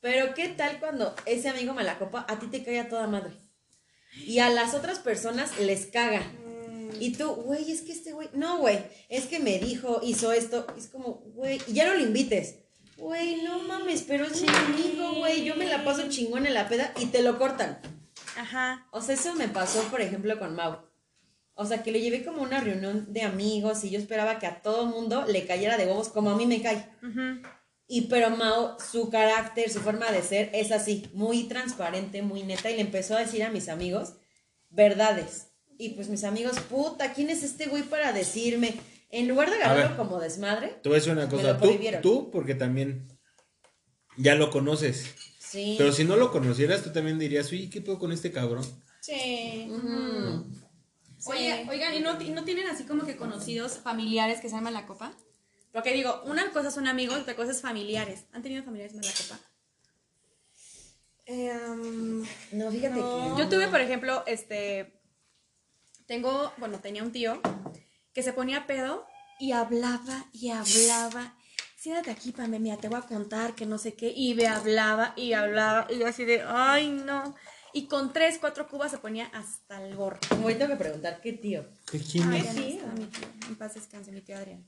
[0.00, 3.32] pero qué tal cuando ese amigo malacopa a ti te cae a toda madre
[4.26, 6.22] y a las otras personas les caga.
[6.98, 8.78] Y tú, güey, es que este güey, no, güey,
[9.08, 12.56] es que me dijo, hizo esto, es como, güey, y ya no lo invites.
[13.00, 16.68] Güey, no mames, pero es mi amigo, güey, yo me la paso chingón en la
[16.68, 17.78] peda y te lo cortan.
[18.36, 18.86] Ajá.
[18.90, 20.78] O sea, eso me pasó, por ejemplo, con Mau.
[21.54, 24.60] O sea, que le llevé como una reunión de amigos y yo esperaba que a
[24.62, 26.88] todo mundo le cayera de huevos como a mí me cae.
[27.02, 27.40] ujú.
[27.92, 32.70] Y pero Mao, su carácter, su forma de ser es así, muy transparente, muy neta
[32.70, 34.12] y le empezó a decir a mis amigos
[34.68, 35.48] verdades.
[35.76, 38.74] Y pues mis amigos, puta, ¿quién es este güey para decirme?
[39.10, 39.96] En lugar de agarrarlo ver.
[39.96, 41.58] como desmadre, a decir una cosa.
[41.58, 43.06] Tú, tú, porque también
[44.16, 45.14] ya lo conoces.
[45.38, 45.74] sí.
[45.78, 48.64] Pero si no lo conocieras, tú también dirías, uy, ¿qué puedo con este cabrón?
[49.00, 49.66] Sí.
[49.70, 50.46] Ujú.
[51.26, 54.86] Oye, oigan, ¿y no, y no tienen así como que conocidos familiares que sean mala
[54.86, 55.12] copa?
[55.72, 58.24] Porque digo, una cosa son amigos, otra cosa es familiares.
[58.32, 59.40] ¿Han tenido familiares mala copa?
[61.26, 63.34] Em, No, fíjate No.
[63.36, 65.00] que Yo tuve, por ejemplo, este.
[66.06, 67.40] Tengo, bueno, tenía un tío
[68.14, 69.06] que se ponía pedo
[69.38, 71.34] y hablaba y hablaba.
[71.76, 74.12] Siéntate aquí, Pame, mira, te voy a contar que no sé qué.
[74.14, 75.86] Y me hablaba y hablaba.
[75.90, 77.34] Y yo así de, ay, no.
[77.72, 80.18] Y con tres, cuatro cubas se ponía hasta el gorro.
[80.44, 81.66] Hoy tengo que preguntar qué tío.
[81.90, 82.44] ¿Qué quién Ay, es?
[82.46, 82.68] ya no sí.
[82.72, 83.28] está mi tío.
[83.48, 84.66] En paz descanse, mi tío Adrián.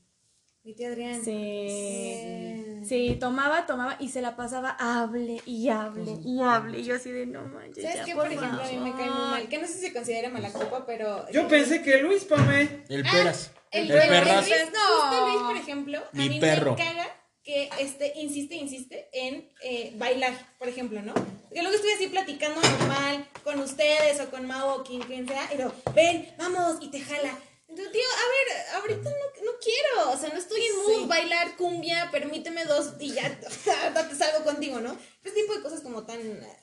[0.63, 1.21] Mi tía Adrián.
[1.23, 2.83] Sí.
[2.85, 6.79] Sí, tomaba, tomaba y se la pasaba hable y hable y hable.
[6.79, 7.83] Y yo así de, no manches.
[7.83, 8.15] ¿Sabes qué?
[8.15, 9.29] Por ejemplo, a mí me cae muy favor".
[9.29, 9.47] mal.
[9.49, 11.29] Que no sé si se considera mala copa, pero.
[11.31, 12.83] Yo pensé que Luis, Pame.
[12.89, 13.51] El peras.
[13.71, 14.47] El, El el perras.
[14.47, 14.79] Luis, No.
[15.09, 16.71] justo Luis, por ejemplo, a Mi mí perro.
[16.71, 17.07] me caga
[17.43, 21.13] que este insiste, insiste en eh, bailar, por ejemplo, ¿no?
[21.53, 25.45] Que luego estoy así platicando normal con ustedes o con Mau o quien, quien sea,
[25.51, 27.37] pero ven, vamos, y te jala.
[27.75, 31.05] Tío, a ver, ahorita no, no quiero, o sea, no estoy en mood, Sí.
[31.07, 33.39] bailar cumbia, permíteme dos y ya,
[34.09, 34.97] te salgo contigo, ¿no?
[35.23, 36.19] Ese tipo de cosas como tan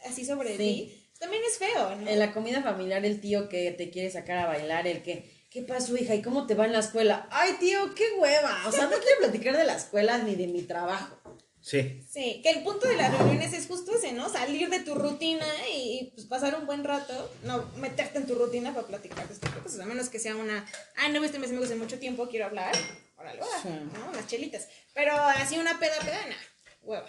[0.06, 0.58] así sobre Sí.
[0.58, 2.08] ti, también es feo, ¿no?
[2.08, 5.62] En la comida familiar, el tío que te quiere sacar a bailar, el que, ¿qué
[5.62, 6.14] pasó, hija?
[6.14, 7.28] ¿Y cómo te va en la escuela?
[7.30, 8.62] Ay, tío, qué hueva.
[8.66, 11.19] O sea, no quiero platicar de la escuela ni de mi trabajo.
[11.62, 12.02] Sí.
[12.08, 14.28] Sí, que el punto de las reuniones es justo ese, ¿no?
[14.28, 15.44] Salir de tu rutina
[15.74, 19.46] y, pues pasar un buen rato, no meterte en tu rutina para platicar de este
[19.46, 20.64] tipo de cosas, a menos que sea una,
[20.96, 22.72] ah, no he visto a mis amigos en mucho tiempo, quiero hablar,
[23.18, 23.68] órale, Sí.
[23.68, 24.12] ¿no?
[24.14, 24.68] Las chelitas.
[24.94, 26.36] Pero así una peda, peda, nah,
[26.82, 27.06] hueva.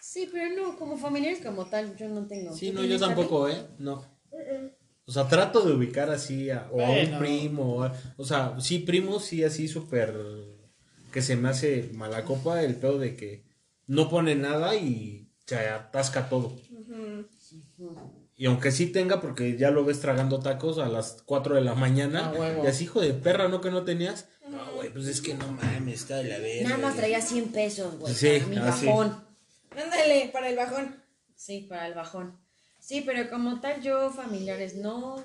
[0.00, 2.54] Sí, pero no, como familiares como tal, yo no tengo.
[2.56, 3.66] Sí, ¿Tú no, yo tampoco, ¿eh?
[3.78, 4.04] No.
[5.06, 7.74] O sea, trato de ubicar así a, o a un primo.
[7.76, 10.14] O, a- o sea, sí, primos, sí, así súper.
[11.12, 13.42] Que se me hace mala copa el pedo de que
[13.90, 16.56] no pone nada y se atasca todo.
[18.36, 21.74] Y aunque sí tenga, porque ya lo ves tragando tacos a las 4 de la
[21.74, 22.32] mañana.
[22.38, 22.60] Ah.
[22.62, 23.60] Y así, hijo de perra, ¿no?
[23.60, 24.28] Que no tenías.
[24.48, 26.68] No, güey, pues es que no mames, está de la verga.
[26.68, 28.14] Nada más traía 100 pesos, güey.
[28.14, 28.86] Sí, para mi así.
[28.86, 29.24] bajón.
[29.76, 31.02] Ándale, para el bajón.
[31.34, 32.38] Sí, para el bajón.
[32.78, 35.16] Sí, pero como tal, yo familiares no.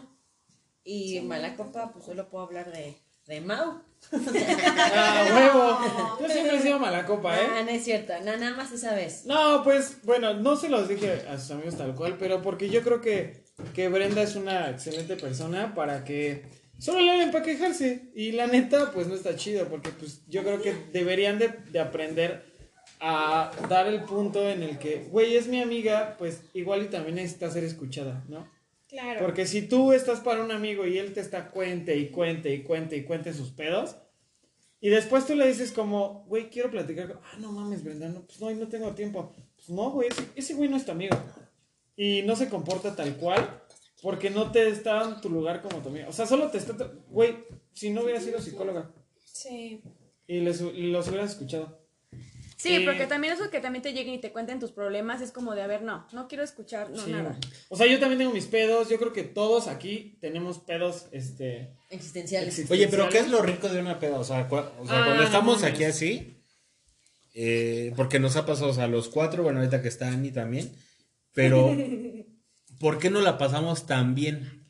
[0.84, 2.98] Y mala copa, pues solo puedo hablar de,
[3.28, 3.82] de Mau.
[4.12, 6.20] Ah, huevo.
[6.22, 7.48] Yo siempre he sido mala copa, ¿eh?
[7.50, 8.14] Ah, no es cierto.
[8.24, 9.26] No, nada más esa vez.
[9.26, 12.84] No, pues, bueno, no se los dije a sus amigos tal cual, pero porque yo
[12.84, 16.44] creo que, que Brenda es una excelente persona para que
[16.78, 18.12] solo le hablen para quejarse.
[18.16, 21.80] Y la neta, pues no está chido, porque pues yo creo que deberían de, de
[21.80, 22.46] aprender
[23.00, 27.16] a dar el punto en el que, güey, es mi amiga, pues igual y también
[27.16, 28.48] necesita ser escuchada, ¿no?
[28.96, 29.20] Claro.
[29.22, 32.64] Porque si tú estás para un amigo y él te está cuente y cuente y
[32.64, 33.96] cuente y cuente sus pedos,
[34.80, 38.22] y después tú le dices como, güey, quiero platicar, con- ah, no mames, Brenda, no,
[38.26, 39.34] pues no, no tengo tiempo.
[39.56, 41.18] Pues no, güey, ese, ese güey no es tu amigo.
[41.98, 43.62] Y no se comporta tal cual
[44.02, 46.08] porque no te está en tu lugar como tu amigo.
[46.10, 46.74] O sea, solo te está,
[47.10, 47.36] güey,
[47.74, 48.92] si no hubiera sido psicóloga
[49.24, 49.82] Sí.
[50.28, 51.85] y les, y los hubieras escuchado.
[52.70, 55.32] Sí, Eh, porque también eso que también te lleguen y te cuenten tus problemas es
[55.32, 57.38] como de, a ver, no, no quiero escuchar, no, Sí, nada.
[57.70, 61.76] O sea, yo también tengo mis pedos, yo creo que todos aquí tenemos pedos, este...
[61.90, 62.70] Existenciales.
[62.70, 64.20] Oye, pero ¿qué es lo rico de una peda?
[64.20, 66.42] O sea, cua- o sea, Ah, cuando no estamos aquí así,
[67.34, 70.74] eh, porque nos ha pasado, o sea, los cuatro, bueno, ahorita que está Ani también,
[71.34, 71.76] pero
[72.80, 74.64] ¿por qué no la pasamos tan bien?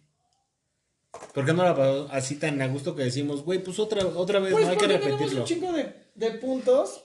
[1.34, 4.39] ¿Por qué no la pasamos así tan a gusto que decimos, güey, pues otra, otra
[4.39, 5.41] vez, Pues no hay que repetirlo?
[5.41, 7.05] un chingo de, de puntos.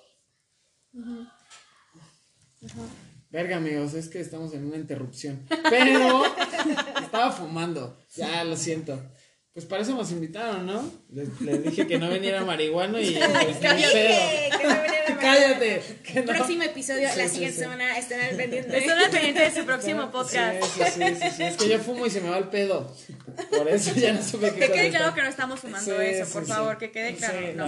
[3.30, 5.46] Verga, amigos, es que estamos en una interrupción.
[5.68, 6.22] Pero
[7.02, 7.96] estaba fumando.
[8.16, 9.00] Ya, lo siento.
[9.52, 10.88] Pues para eso nos invitaron, ¿no?
[11.12, 13.76] Les, les dije que no viniera marihuano y pues pedo.
[13.76, 15.82] que no Cállate.
[16.04, 16.32] Que no.
[16.32, 17.62] Próximo episodio, Sí, la sí, siguiente sí.
[17.62, 18.78] semana estarán al pendiente.
[18.78, 20.62] Están al pendiente de su próximo podcast.
[20.62, 21.42] Sí, sí, sí, sí, sí.
[21.42, 22.94] Es que yo fumo y se me va el pedo.
[23.50, 26.32] Por eso ya no supe qué Que quede claro que no estamos fumando Sí, eso,
[26.32, 26.52] por sí.
[26.52, 27.38] favor, que quede claro.
[27.38, 27.66] Sí, no.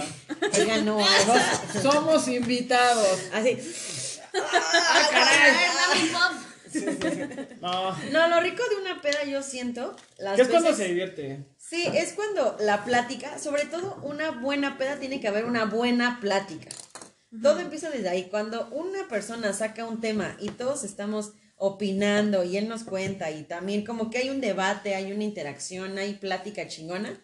[0.61, 3.19] Oigan, no, No, Somos invitados.
[3.33, 3.57] Así.
[7.61, 7.95] No.
[8.11, 9.95] No, lo rico de una peda yo siento.
[10.17, 11.45] Las ¿Qué es cuando se divierte?
[11.57, 16.19] Sí, es cuando la plática, sobre todo una buena peda, tiene que haber una buena
[16.19, 16.69] plática.
[17.41, 18.27] Todo empieza desde ahí.
[18.29, 23.43] Cuando una persona saca un tema y todos estamos opinando y él nos cuenta y
[23.43, 27.19] también como que hay un debate, hay una interacción, hay plática chingona.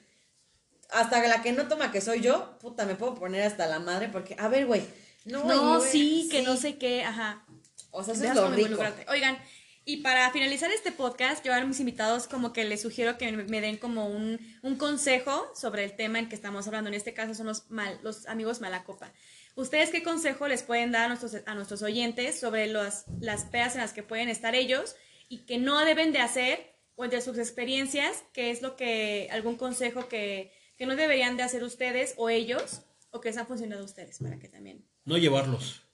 [0.92, 4.10] Hasta la que no toma que soy yo, puta, me puedo poner hasta la madre
[4.10, 4.82] porque, a ver, güey,
[5.26, 7.46] no, No, sí, que no sé qué, ajá.
[7.92, 8.82] O sea, eso es lo rico.
[9.08, 9.38] Oigan,
[9.86, 13.60] y para finalizar este podcast, yo a mis invitados como que les sugiero que me,
[13.60, 16.90] den como un, un consejo sobre el tema en que estamos hablando.
[16.90, 19.12] En este caso son los, mal, los amigos Malacopa.
[19.56, 23.74] ¿Ustedes qué consejo les pueden dar a nuestros, a nuestros oyentes sobre las, las pedas
[23.74, 24.96] en las que pueden estar ellos
[25.28, 29.56] y que no deben de hacer o entre sus experiencias, qué es lo que, algún
[29.56, 33.82] consejo que, que no deberían de hacer ustedes o ellos o que les han funcionado
[33.82, 34.86] a ustedes para que también...
[35.06, 35.89] No llevarlos.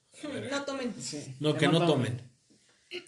[0.52, 0.94] No tomen.
[1.00, 1.36] Sí.
[1.40, 2.22] No, que no tomen.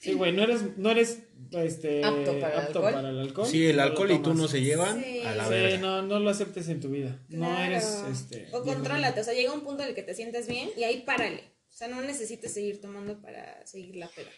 [0.02, 1.20] Sí, güey, no eres, no eres
[1.52, 2.94] este, Apto para el alcohol.
[2.94, 3.48] para el alcohol.
[3.48, 5.22] Sí, el alcohol y tú no se llevan Sí.
[5.22, 5.78] a la Sí, verga.
[5.78, 7.18] no, no lo aceptes en tu vida.
[7.30, 8.50] No eres, este...
[8.52, 11.04] O contrólate, o sea, llega un punto en el que te sientes bien y ahí
[11.04, 11.44] párale.
[11.70, 14.30] O sea, no necesites seguir tomando para seguir la peda.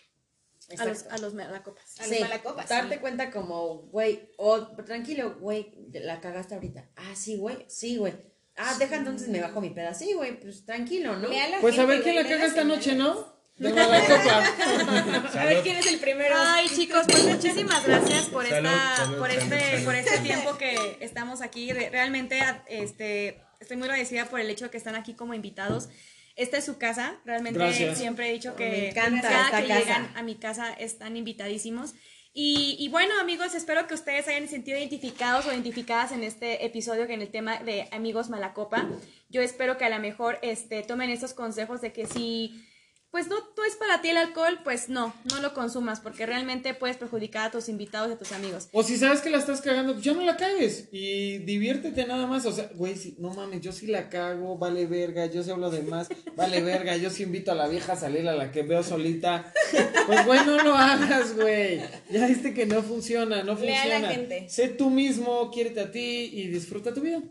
[0.78, 2.00] A los, a los Malacopas.
[2.00, 3.02] A los malacopas, Darte sí.
[3.02, 6.92] cuenta como, güey, o tranquilo, güey, la cagaste ahorita.
[6.96, 8.14] Ah, sí, güey, sí, güey.
[8.62, 9.94] Ah, deja entonces me bajo mi peda.
[9.94, 11.30] Sí, güey, pues tranquilo, ¿no?
[11.30, 12.94] Ve a la Pues a gente, ver quién la caga esta noche.
[12.96, 13.40] ¿no?
[13.60, 15.42] De la copa.
[15.42, 16.34] A ver quién es el primero.
[16.38, 19.86] Ay, chicos, pues muchísimas gracias por Salud, esta, salud, por salud, este, salud.
[19.86, 21.72] por este tiempo que estamos aquí.
[21.74, 22.40] Re- Realmente,
[22.70, 25.90] este, estoy muy agradecida por el hecho de que están aquí como invitados.
[26.38, 27.20] Esta es su casa.
[27.26, 27.98] Realmente Gracias.
[27.98, 29.80] siempre he dicho que Me encanta cada esta que casa.
[29.80, 31.96] llegan a mi casa están invitadísimos.
[32.42, 37.14] Y, bueno, amigos, espero que ustedes hayan sentido identificados o identificadas en este episodio que
[37.14, 38.88] en el tema de amigos Malacopa.
[39.30, 42.66] Yo espero que a lo mejor este, tomen estos consejos de que si
[43.12, 46.74] pues no, no es para ti el alcohol, pues no, no lo consumas porque realmente
[46.76, 48.70] puedes perjudicar a tus invitados y a tus amigos.
[48.72, 50.90] O si sabes que la estás cagando, pues ya no la cagues.
[50.92, 52.46] Y diviértete nada más.
[52.46, 55.72] O sea, güey, si, no mames, yo sí la cago, vale verga, yo sí hablo
[55.72, 58.64] de más, vale verga, yo sí invito a la vieja a salir a la que
[58.64, 59.52] veo solita.
[60.06, 61.82] Pues güey, no lo hagas, güey.
[62.12, 64.08] Ya viste que no funciona, no Lea a funciona.
[64.08, 64.50] la gente.
[64.50, 67.22] Sé tú mismo, quiérete a ti y disfruta tu vida.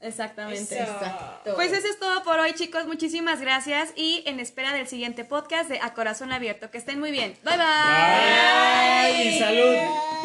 [0.00, 0.80] Exactamente.
[0.80, 0.92] Eso.
[0.92, 1.54] Exacto.
[1.54, 2.86] Pues eso es todo por hoy, chicos.
[2.86, 6.70] Muchísimas gracias y en espera del siguiente podcast de A Corazón Abierto.
[6.70, 7.36] Que estén muy bien.
[7.42, 9.14] Bye bye.
[9.14, 9.24] Bye.
[9.24, 9.76] Y salud.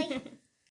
[0.09, 0.32] Bye.